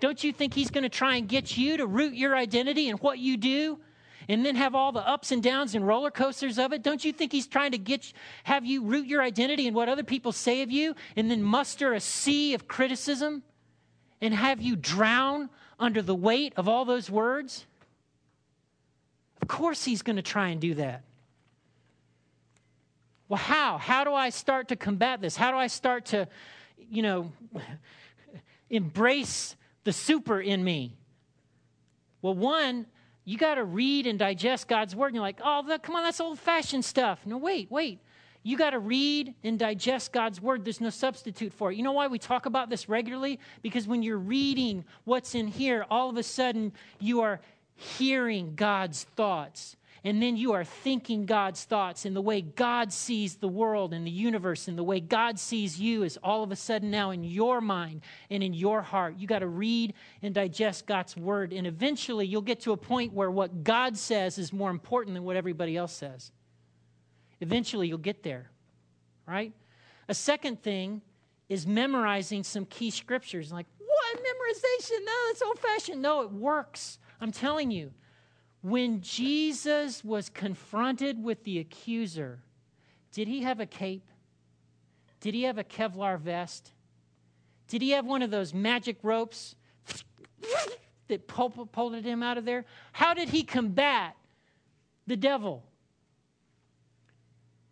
Don't 0.00 0.24
you 0.24 0.32
think 0.32 0.54
he's 0.54 0.70
going 0.70 0.84
to 0.84 0.88
try 0.88 1.16
and 1.16 1.28
get 1.28 1.58
you 1.58 1.76
to 1.76 1.86
root 1.86 2.14
your 2.14 2.34
identity 2.34 2.88
in 2.88 2.96
what 2.96 3.18
you 3.18 3.36
do? 3.36 3.78
and 4.30 4.44
then 4.44 4.56
have 4.56 4.74
all 4.74 4.92
the 4.92 5.08
ups 5.08 5.32
and 5.32 5.42
downs 5.42 5.74
and 5.74 5.86
roller 5.86 6.10
coasters 6.10 6.58
of 6.58 6.74
it? 6.74 6.82
Don't 6.82 7.02
you 7.02 7.14
think 7.14 7.32
he's 7.32 7.46
trying 7.46 7.72
to 7.72 7.78
get 7.78 8.12
have 8.44 8.66
you 8.66 8.84
root 8.84 9.06
your 9.06 9.22
identity 9.22 9.66
in 9.66 9.72
what 9.72 9.88
other 9.88 10.04
people 10.04 10.32
say 10.32 10.60
of 10.60 10.70
you 10.70 10.94
and 11.16 11.30
then 11.30 11.42
muster 11.42 11.94
a 11.94 12.00
sea 12.00 12.52
of 12.52 12.68
criticism 12.68 13.42
and 14.20 14.34
have 14.34 14.60
you 14.60 14.76
drown 14.76 15.48
under 15.78 16.02
the 16.02 16.14
weight 16.14 16.52
of 16.56 16.68
all 16.68 16.84
those 16.84 17.10
words? 17.10 17.66
Of 19.40 19.48
course 19.48 19.84
he's 19.84 20.02
going 20.02 20.16
to 20.16 20.22
try 20.22 20.48
and 20.48 20.60
do 20.60 20.74
that. 20.74 21.04
Well, 23.28 23.38
how? 23.38 23.78
How 23.78 24.04
do 24.04 24.14
I 24.14 24.30
start 24.30 24.68
to 24.68 24.76
combat 24.76 25.20
this? 25.20 25.36
How 25.36 25.50
do 25.50 25.58
I 25.58 25.66
start 25.66 26.06
to, 26.06 26.28
you 26.90 27.02
know, 27.02 27.32
embrace 28.70 29.54
the 29.84 29.92
super 29.92 30.40
in 30.40 30.64
me? 30.64 30.96
Well, 32.22 32.34
one, 32.34 32.86
you 33.24 33.36
got 33.36 33.56
to 33.56 33.64
read 33.64 34.06
and 34.06 34.18
digest 34.18 34.66
God's 34.68 34.96
word. 34.96 35.08
And 35.08 35.16
you're 35.16 35.22
like, 35.22 35.40
oh, 35.44 35.62
that, 35.68 35.82
come 35.82 35.94
on, 35.94 36.02
that's 36.02 36.20
old 36.20 36.38
fashioned 36.38 36.84
stuff. 36.84 37.20
No, 37.26 37.36
wait, 37.36 37.70
wait. 37.70 38.00
You 38.42 38.56
got 38.56 38.70
to 38.70 38.78
read 38.78 39.34
and 39.42 39.58
digest 39.58 40.12
God's 40.12 40.40
word. 40.40 40.64
There's 40.64 40.80
no 40.80 40.90
substitute 40.90 41.52
for 41.52 41.70
it. 41.70 41.76
You 41.76 41.82
know 41.82 41.92
why 41.92 42.06
we 42.06 42.18
talk 42.18 42.46
about 42.46 42.70
this 42.70 42.88
regularly? 42.88 43.40
Because 43.62 43.86
when 43.86 44.02
you're 44.02 44.18
reading 44.18 44.84
what's 45.04 45.34
in 45.34 45.48
here, 45.48 45.84
all 45.90 46.08
of 46.08 46.16
a 46.16 46.22
sudden 46.22 46.72
you 47.00 47.20
are 47.20 47.40
hearing 47.74 48.54
God's 48.54 49.04
thoughts. 49.04 49.76
And 50.04 50.22
then 50.22 50.36
you 50.36 50.52
are 50.52 50.64
thinking 50.64 51.26
God's 51.26 51.64
thoughts 51.64 52.04
and 52.04 52.14
the 52.14 52.22
way 52.22 52.40
God 52.40 52.92
sees 52.92 53.36
the 53.36 53.48
world 53.48 53.92
and 53.92 54.06
the 54.06 54.10
universe 54.10 54.68
and 54.68 54.78
the 54.78 54.84
way 54.84 55.00
God 55.00 55.38
sees 55.38 55.80
you 55.80 56.04
is 56.04 56.18
all 56.22 56.44
of 56.44 56.52
a 56.52 56.56
sudden 56.56 56.90
now 56.90 57.10
in 57.10 57.24
your 57.24 57.60
mind 57.60 58.02
and 58.30 58.42
in 58.42 58.54
your 58.54 58.80
heart. 58.80 59.16
You 59.18 59.26
got 59.26 59.40
to 59.40 59.48
read 59.48 59.94
and 60.22 60.32
digest 60.32 60.86
God's 60.86 61.16
word. 61.16 61.52
And 61.52 61.66
eventually 61.66 62.26
you'll 62.26 62.42
get 62.42 62.60
to 62.60 62.72
a 62.72 62.76
point 62.76 63.12
where 63.12 63.30
what 63.30 63.64
God 63.64 63.96
says 63.96 64.38
is 64.38 64.52
more 64.52 64.70
important 64.70 65.14
than 65.14 65.24
what 65.24 65.36
everybody 65.36 65.76
else 65.76 65.92
says. 65.92 66.30
Eventually 67.40 67.88
you'll 67.88 67.98
get 67.98 68.22
there, 68.22 68.50
right? 69.26 69.52
A 70.08 70.14
second 70.14 70.62
thing 70.62 71.02
is 71.48 71.66
memorizing 71.66 72.42
some 72.42 72.64
key 72.66 72.90
scriptures. 72.90 73.52
Like, 73.52 73.66
what? 73.78 74.16
Memorization? 74.16 75.04
No, 75.04 75.12
it's 75.30 75.42
old 75.42 75.58
fashioned. 75.58 76.02
No, 76.02 76.22
it 76.22 76.32
works. 76.32 76.98
I'm 77.20 77.32
telling 77.32 77.70
you. 77.70 77.92
When 78.60 79.00
Jesus 79.00 80.04
was 80.04 80.28
confronted 80.28 81.22
with 81.22 81.44
the 81.44 81.60
accuser, 81.60 82.40
did 83.12 83.28
he 83.28 83.42
have 83.42 83.60
a 83.60 83.66
cape? 83.66 84.10
Did 85.20 85.34
he 85.34 85.44
have 85.44 85.58
a 85.58 85.64
Kevlar 85.64 86.18
vest? 86.18 86.72
Did 87.68 87.82
he 87.82 87.90
have 87.90 88.04
one 88.04 88.20
of 88.20 88.32
those 88.32 88.52
magic 88.52 88.98
ropes 89.02 89.54
that 91.06 91.28
pulled 91.28 91.94
him 91.94 92.22
out 92.22 92.36
of 92.36 92.44
there? 92.44 92.64
How 92.92 93.14
did 93.14 93.28
he 93.28 93.44
combat 93.44 94.16
the 95.06 95.16
devil? 95.16 95.64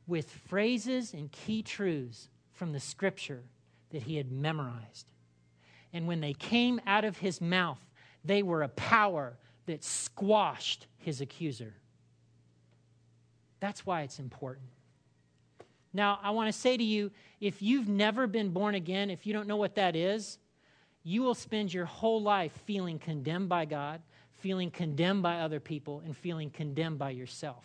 With 0.06 0.30
phrases 0.30 1.14
and 1.14 1.30
key 1.32 1.62
truths 1.62 2.28
from 2.52 2.72
the 2.72 2.80
scripture 2.80 3.42
that 3.90 4.02
he 4.02 4.16
had 4.16 4.30
memorized. 4.30 5.10
And 5.92 6.06
when 6.06 6.20
they 6.20 6.32
came 6.32 6.80
out 6.86 7.04
of 7.04 7.18
his 7.18 7.40
mouth, 7.40 7.80
they 8.24 8.42
were 8.42 8.62
a 8.62 8.68
power 8.68 9.36
that 9.66 9.84
squashed 9.84 10.86
his 10.98 11.20
accuser. 11.20 11.74
That's 13.60 13.86
why 13.86 14.02
it's 14.02 14.18
important. 14.18 14.66
Now, 15.92 16.18
I 16.22 16.30
want 16.30 16.52
to 16.52 16.58
say 16.58 16.76
to 16.76 16.84
you 16.84 17.10
if 17.40 17.62
you've 17.62 17.88
never 17.88 18.26
been 18.26 18.50
born 18.50 18.74
again, 18.74 19.10
if 19.10 19.26
you 19.26 19.32
don't 19.32 19.48
know 19.48 19.56
what 19.56 19.76
that 19.76 19.96
is, 19.96 20.38
you 21.02 21.22
will 21.22 21.34
spend 21.34 21.72
your 21.72 21.84
whole 21.86 22.20
life 22.20 22.52
feeling 22.66 22.98
condemned 22.98 23.48
by 23.48 23.64
God, 23.64 24.02
feeling 24.40 24.70
condemned 24.70 25.22
by 25.22 25.40
other 25.40 25.60
people, 25.60 26.02
and 26.04 26.16
feeling 26.16 26.50
condemned 26.50 26.98
by 26.98 27.10
yourself. 27.10 27.64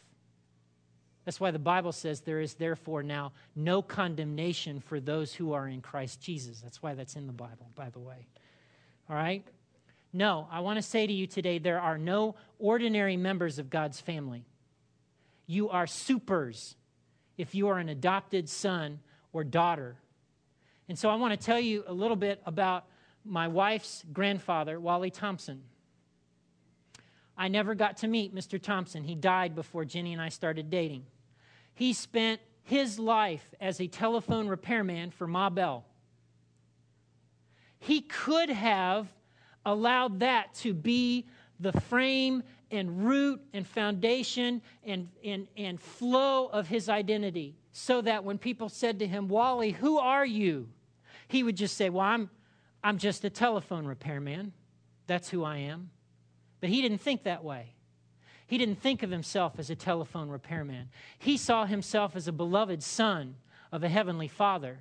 That's 1.26 1.40
why 1.40 1.52
the 1.52 1.60
Bible 1.60 1.92
says 1.92 2.22
there 2.22 2.42
is 2.42 2.56
therefore 2.56 3.04
now 3.04 3.32
no 3.56 3.82
condemnation 3.82 4.80
for 4.80 5.00
those 5.00 5.34
who 5.34 5.54
are 5.54 5.68
in 5.68 5.82
Christ 5.82 6.22
Jesus. 6.22 6.62
That's 6.62 6.82
why 6.82 6.96
that's 6.96 7.16
in 7.16 7.28
the 7.28 7.34
Bible, 7.34 7.70
by 7.76 7.90
the 7.90 8.00
way. 8.00 8.28
All 9.10 9.16
right? 9.16 9.46
No, 10.14 10.48
I 10.52 10.62
want 10.62 10.78
to 10.78 10.82
say 10.82 11.06
to 11.06 11.14
you 11.14 11.28
today 11.28 11.58
there 11.60 11.80
are 11.80 11.98
no 11.98 12.36
ordinary 12.60 13.18
members 13.18 13.60
of 13.60 13.70
God's 13.70 14.02
family. 14.02 14.46
You 15.46 15.70
are 15.70 15.88
supers 15.88 16.76
if 17.38 17.56
you 17.56 17.68
are 17.70 17.78
an 17.78 17.90
adopted 17.90 18.50
son 18.50 19.00
or 19.32 19.44
daughter. 19.44 19.96
And 20.90 20.98
so 20.98 21.10
I 21.10 21.16
want 21.16 21.40
to 21.40 21.46
tell 21.46 21.60
you 21.60 21.84
a 21.88 21.94
little 21.94 22.18
bit 22.18 22.42
about 22.46 22.86
my 23.24 23.48
wife's 23.48 24.04
grandfather, 24.12 24.80
Wally 24.80 25.12
Thompson. 25.12 25.62
I 27.38 27.48
never 27.48 27.76
got 27.76 27.98
to 27.98 28.08
meet 28.08 28.36
Mr. 28.36 28.62
Thompson. 28.62 29.04
He 29.04 29.16
died 29.16 29.56
before 29.56 29.86
Jenny 29.86 30.14
and 30.14 30.22
I 30.22 30.30
started 30.30 30.70
dating. 30.70 31.06
He 31.74 31.94
spent 31.94 32.42
his 32.64 33.00
life 33.00 33.54
as 33.60 33.82
a 33.82 33.88
telephone 33.88 34.48
repairman 34.48 35.12
for 35.12 35.28
Ma 35.28 35.50
Bell. 35.50 35.86
He 37.80 38.02
could 38.02 38.50
have 38.50 39.08
allowed 39.66 40.20
that 40.20 40.54
to 40.56 40.74
be 40.74 41.28
the 41.60 41.74
frame 41.74 42.44
and 42.70 43.06
root 43.06 43.42
and 43.54 43.68
foundation 43.68 44.62
and, 44.84 45.10
and, 45.24 45.48
and 45.58 45.80
flow 45.80 46.48
of 46.48 46.68
his 46.68 46.90
identity 46.90 47.56
so 47.72 48.02
that 48.02 48.24
when 48.24 48.38
people 48.38 48.70
said 48.70 49.00
to 49.00 49.08
him, 49.08 49.28
Wally, 49.28 49.72
who 49.72 49.98
are 49.98 50.26
you? 50.26 50.68
He 51.28 51.44
would 51.44 51.56
just 51.56 51.78
say, 51.78 51.90
Well, 51.90 52.06
I'm, 52.06 52.30
I'm 52.84 52.98
just 52.98 53.24
a 53.24 53.30
telephone 53.30 53.86
repairman. 53.86 54.54
That's 55.08 55.30
who 55.30 55.44
I 55.44 55.58
am. 55.58 55.90
But 56.62 56.70
he 56.70 56.82
didn't 56.82 57.00
think 57.00 57.24
that 57.24 57.44
way. 57.44 57.74
He 58.48 58.58
didn't 58.58 58.82
think 58.82 59.04
of 59.04 59.12
himself 59.12 59.60
as 59.60 59.70
a 59.70 59.76
telephone 59.76 60.30
repairman. 60.30 60.90
He 61.20 61.36
saw 61.36 61.66
himself 61.66 62.16
as 62.16 62.28
a 62.28 62.32
beloved 62.32 62.82
son 62.84 63.36
of 63.72 63.84
a 63.84 63.90
heavenly 63.90 64.28
father 64.28 64.80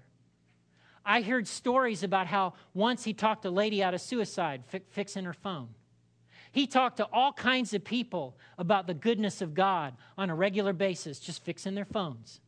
I 1.05 1.23
heard 1.23 1.49
stories 1.49 2.03
about 2.03 2.27
how 2.27 2.55
once 2.75 3.05
he 3.05 3.13
talked 3.13 3.45
a 3.45 3.51
lady 3.51 3.83
out 3.83 3.95
of 3.95 4.01
suicide, 4.01 4.63
fi- 4.67 4.83
fixing 4.91 5.25
her 5.25 5.33
phone. 5.33 5.69
He 6.53 6.67
talked 6.67 6.99
to 6.99 7.09
all 7.13 7.33
kinds 7.33 7.75
of 7.75 7.85
people 7.85 8.37
about 8.59 8.87
the 8.87 8.95
goodness 8.95 9.41
of 9.41 9.55
God 9.55 9.95
on 10.19 10.31
a 10.31 10.35
regular 10.35 10.73
basis, 10.73 11.21
just 11.21 11.45
fixing 11.45 11.75
their 11.75 11.85
phones. 11.85 12.41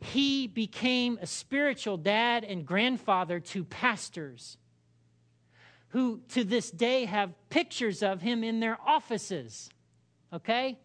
He 0.00 0.46
became 0.46 1.18
a 1.20 1.26
spiritual 1.26 1.96
dad 1.96 2.44
and 2.44 2.66
grandfather 2.66 3.40
to 3.40 3.64
pastors 3.64 4.56
who 5.96 6.20
to 6.28 6.44
this 6.44 6.70
day 6.70 7.06
have 7.06 7.32
pictures 7.48 8.02
of 8.02 8.20
him 8.20 8.44
in 8.44 8.60
their 8.60 8.76
offices. 8.86 9.70
Okay? 10.30 10.78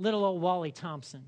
Little 0.00 0.24
old 0.24 0.42
Wally 0.42 0.72
Thompson 0.72 1.26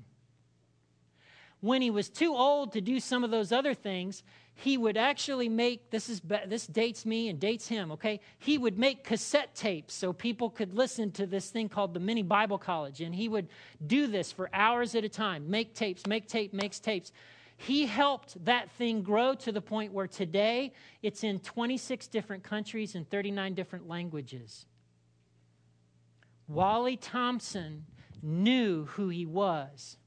when 1.61 1.81
he 1.81 1.89
was 1.89 2.09
too 2.09 2.33
old 2.33 2.73
to 2.73 2.81
do 2.81 2.99
some 2.99 3.23
of 3.23 3.31
those 3.31 3.51
other 3.51 3.73
things, 3.73 4.23
he 4.55 4.77
would 4.77 4.97
actually 4.97 5.49
make 5.49 5.89
this 5.89 6.09
is 6.09 6.21
this 6.47 6.67
dates 6.67 7.05
me 7.05 7.29
and 7.29 7.39
dates 7.39 7.67
him, 7.67 7.91
okay? 7.91 8.19
He 8.37 8.57
would 8.57 8.77
make 8.77 9.03
cassette 9.03 9.55
tapes 9.55 9.93
so 9.93 10.11
people 10.13 10.49
could 10.49 10.73
listen 10.73 11.11
to 11.13 11.25
this 11.25 11.49
thing 11.49 11.69
called 11.69 11.93
the 11.93 11.99
Mini 11.99 12.23
Bible 12.23 12.57
College 12.57 13.01
and 13.01 13.13
he 13.13 13.29
would 13.29 13.47
do 13.85 14.07
this 14.07 14.31
for 14.31 14.49
hours 14.53 14.95
at 14.95 15.03
a 15.03 15.09
time, 15.09 15.49
make 15.49 15.75
tapes, 15.75 16.05
make 16.07 16.27
tape, 16.27 16.53
makes 16.53 16.79
tapes. 16.79 17.11
He 17.61 17.85
helped 17.85 18.43
that 18.45 18.71
thing 18.71 19.01
grow 19.01 19.33
to 19.35 19.51
the 19.51 19.61
point 19.61 19.91
where 19.91 20.07
today 20.07 20.71
it's 21.03 21.25
in 21.25 21.39
26 21.39 22.07
different 22.07 22.41
countries 22.41 22.95
and 22.95 23.07
39 23.09 23.53
different 23.53 23.87
languages. 23.87 24.65
Wally 26.47 26.95
Thompson 26.95 27.85
knew 28.23 28.85
who 28.85 29.09
he 29.09 29.25
was 29.25 29.97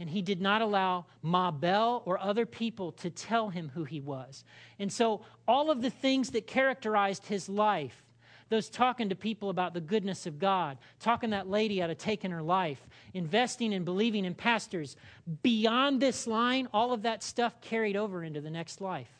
and 0.00 0.10
he 0.10 0.20
did 0.20 0.40
not 0.40 0.62
allow 0.62 1.06
Ma 1.22 1.52
Bell 1.52 2.02
or 2.04 2.20
other 2.20 2.44
people 2.44 2.90
to 2.92 3.08
tell 3.08 3.50
him 3.50 3.70
who 3.72 3.84
he 3.84 4.00
was. 4.00 4.44
And 4.80 4.92
so, 4.92 5.24
all 5.46 5.70
of 5.70 5.82
the 5.82 5.90
things 5.90 6.30
that 6.32 6.48
characterized 6.48 7.26
his 7.26 7.48
life, 7.48 8.04
those 8.48 8.70
talking 8.70 9.08
to 9.08 9.14
people 9.14 9.50
about 9.50 9.74
the 9.74 9.80
goodness 9.80 10.26
of 10.26 10.38
God, 10.38 10.78
talking 11.00 11.30
that 11.30 11.48
lady 11.48 11.82
out 11.82 11.90
of 11.90 11.98
taking 11.98 12.30
her 12.30 12.42
life, 12.42 12.80
investing 13.12 13.74
and 13.74 13.84
believing 13.84 14.24
in 14.24 14.34
pastors, 14.34 14.96
beyond 15.42 16.00
this 16.00 16.26
line, 16.26 16.68
all 16.72 16.92
of 16.92 17.02
that 17.02 17.22
stuff 17.22 17.60
carried 17.60 17.96
over 17.96 18.22
into 18.22 18.40
the 18.40 18.50
next 18.50 18.80
life. 18.80 19.10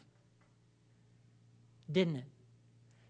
Didn't 1.90 2.16
it? 2.16 2.24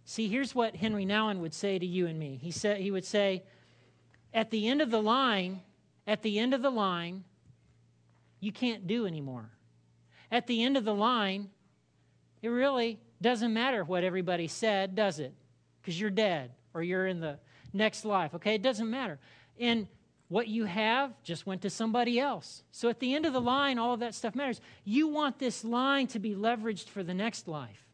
See, 0.04 0.28
here's 0.28 0.54
what 0.54 0.76
Henri 0.76 1.04
Nouwen 1.04 1.40
would 1.40 1.54
say 1.54 1.78
to 1.78 1.86
you 1.86 2.06
and 2.06 2.18
me. 2.18 2.38
He, 2.40 2.50
said, 2.50 2.80
he 2.80 2.90
would 2.90 3.04
say, 3.04 3.42
at 4.32 4.50
the 4.50 4.68
end 4.68 4.80
of 4.80 4.90
the 4.90 5.02
line, 5.02 5.60
at 6.06 6.22
the 6.22 6.38
end 6.38 6.54
of 6.54 6.62
the 6.62 6.70
line, 6.70 7.24
you 8.40 8.52
can't 8.52 8.86
do 8.86 9.06
anymore. 9.06 9.50
At 10.30 10.46
the 10.46 10.62
end 10.62 10.76
of 10.76 10.84
the 10.84 10.94
line, 10.94 11.50
it 12.42 12.48
really 12.48 13.00
doesn't 13.20 13.52
matter 13.52 13.82
what 13.84 14.04
everybody 14.04 14.46
said, 14.46 14.94
does 14.94 15.18
it? 15.18 15.34
Because 15.86 16.00
you're 16.00 16.10
dead 16.10 16.50
or 16.74 16.82
you're 16.82 17.06
in 17.06 17.20
the 17.20 17.38
next 17.72 18.04
life, 18.04 18.34
okay? 18.34 18.56
It 18.56 18.62
doesn't 18.62 18.90
matter. 18.90 19.20
And 19.60 19.86
what 20.26 20.48
you 20.48 20.64
have 20.64 21.12
just 21.22 21.46
went 21.46 21.62
to 21.62 21.70
somebody 21.70 22.18
else. 22.18 22.64
So 22.72 22.88
at 22.88 22.98
the 22.98 23.14
end 23.14 23.24
of 23.24 23.32
the 23.32 23.40
line, 23.40 23.78
all 23.78 23.94
of 23.94 24.00
that 24.00 24.12
stuff 24.12 24.34
matters. 24.34 24.60
You 24.84 25.06
want 25.06 25.38
this 25.38 25.64
line 25.64 26.08
to 26.08 26.18
be 26.18 26.34
leveraged 26.34 26.88
for 26.88 27.04
the 27.04 27.14
next 27.14 27.46
life. 27.46 27.86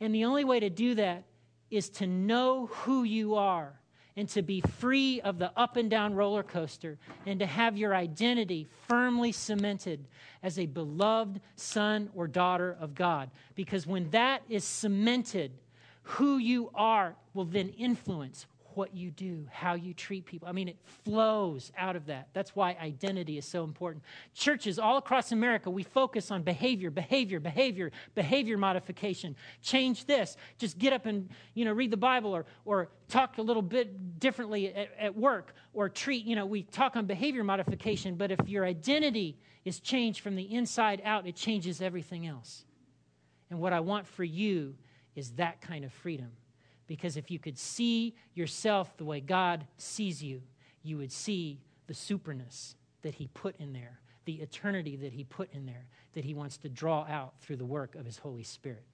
And 0.00 0.14
the 0.14 0.26
only 0.26 0.44
way 0.44 0.60
to 0.60 0.70
do 0.70 0.94
that 0.94 1.24
is 1.72 1.88
to 1.88 2.06
know 2.06 2.66
who 2.66 3.02
you 3.02 3.34
are 3.34 3.80
and 4.16 4.28
to 4.28 4.42
be 4.42 4.60
free 4.60 5.20
of 5.22 5.40
the 5.40 5.50
up 5.56 5.76
and 5.76 5.90
down 5.90 6.14
roller 6.14 6.44
coaster 6.44 6.98
and 7.26 7.40
to 7.40 7.46
have 7.46 7.76
your 7.76 7.96
identity 7.96 8.68
firmly 8.86 9.32
cemented 9.32 10.06
as 10.40 10.56
a 10.56 10.66
beloved 10.66 11.40
son 11.56 12.10
or 12.14 12.28
daughter 12.28 12.76
of 12.78 12.94
God. 12.94 13.28
Because 13.56 13.88
when 13.88 14.10
that 14.10 14.42
is 14.48 14.62
cemented, 14.62 15.50
who 16.02 16.38
you 16.38 16.70
are 16.74 17.16
will 17.34 17.44
then 17.44 17.68
influence 17.70 18.46
what 18.74 18.94
you 18.94 19.10
do, 19.10 19.46
how 19.50 19.74
you 19.74 19.92
treat 19.92 20.24
people. 20.24 20.48
I 20.48 20.52
mean, 20.52 20.68
it 20.68 20.76
flows 21.04 21.72
out 21.76 21.96
of 21.96 22.06
that. 22.06 22.28
That's 22.32 22.54
why 22.54 22.76
identity 22.80 23.36
is 23.36 23.44
so 23.44 23.64
important. 23.64 24.04
Churches 24.34 24.78
all 24.78 24.96
across 24.96 25.32
America, 25.32 25.70
we 25.70 25.82
focus 25.82 26.30
on 26.30 26.42
behavior, 26.42 26.90
behavior, 26.90 27.40
behavior, 27.40 27.90
behavior 28.14 28.56
modification. 28.56 29.34
Change 29.62 30.06
this. 30.06 30.36
Just 30.58 30.78
get 30.78 30.92
up 30.92 31.06
and, 31.06 31.28
you 31.54 31.64
know, 31.64 31.72
read 31.72 31.90
the 31.90 31.96
Bible 31.96 32.32
or, 32.34 32.46
or 32.64 32.90
talk 33.08 33.38
a 33.38 33.42
little 33.42 33.62
bit 33.62 34.20
differently 34.20 34.72
at, 34.74 34.88
at 34.98 35.16
work 35.16 35.54
or 35.72 35.88
treat, 35.88 36.24
you 36.24 36.36
know, 36.36 36.46
we 36.46 36.62
talk 36.62 36.96
on 36.96 37.06
behavior 37.06 37.44
modification, 37.44 38.14
but 38.14 38.30
if 38.30 38.48
your 38.48 38.64
identity 38.64 39.36
is 39.64 39.80
changed 39.80 40.20
from 40.20 40.36
the 40.36 40.54
inside 40.54 41.02
out, 41.04 41.26
it 41.26 41.36
changes 41.36 41.82
everything 41.82 42.26
else. 42.26 42.64
And 43.50 43.58
what 43.58 43.72
I 43.72 43.80
want 43.80 44.06
for 44.06 44.24
you 44.24 44.76
is 45.14 45.32
that 45.32 45.60
kind 45.60 45.84
of 45.84 45.92
freedom. 45.92 46.30
Because 46.86 47.16
if 47.16 47.30
you 47.30 47.38
could 47.38 47.58
see 47.58 48.14
yourself 48.34 48.96
the 48.96 49.04
way 49.04 49.20
God 49.20 49.66
sees 49.76 50.22
you, 50.22 50.42
you 50.82 50.98
would 50.98 51.12
see 51.12 51.60
the 51.86 51.94
superness 51.94 52.74
that 53.02 53.14
He 53.14 53.28
put 53.28 53.54
in 53.58 53.72
there, 53.72 54.00
the 54.24 54.40
eternity 54.40 54.96
that 54.96 55.12
He 55.12 55.24
put 55.24 55.52
in 55.52 55.66
there, 55.66 55.86
that 56.14 56.24
He 56.24 56.34
wants 56.34 56.56
to 56.58 56.68
draw 56.68 57.04
out 57.06 57.34
through 57.40 57.56
the 57.56 57.64
work 57.64 57.94
of 57.94 58.04
His 58.04 58.18
Holy 58.18 58.42
Spirit. 58.42 58.84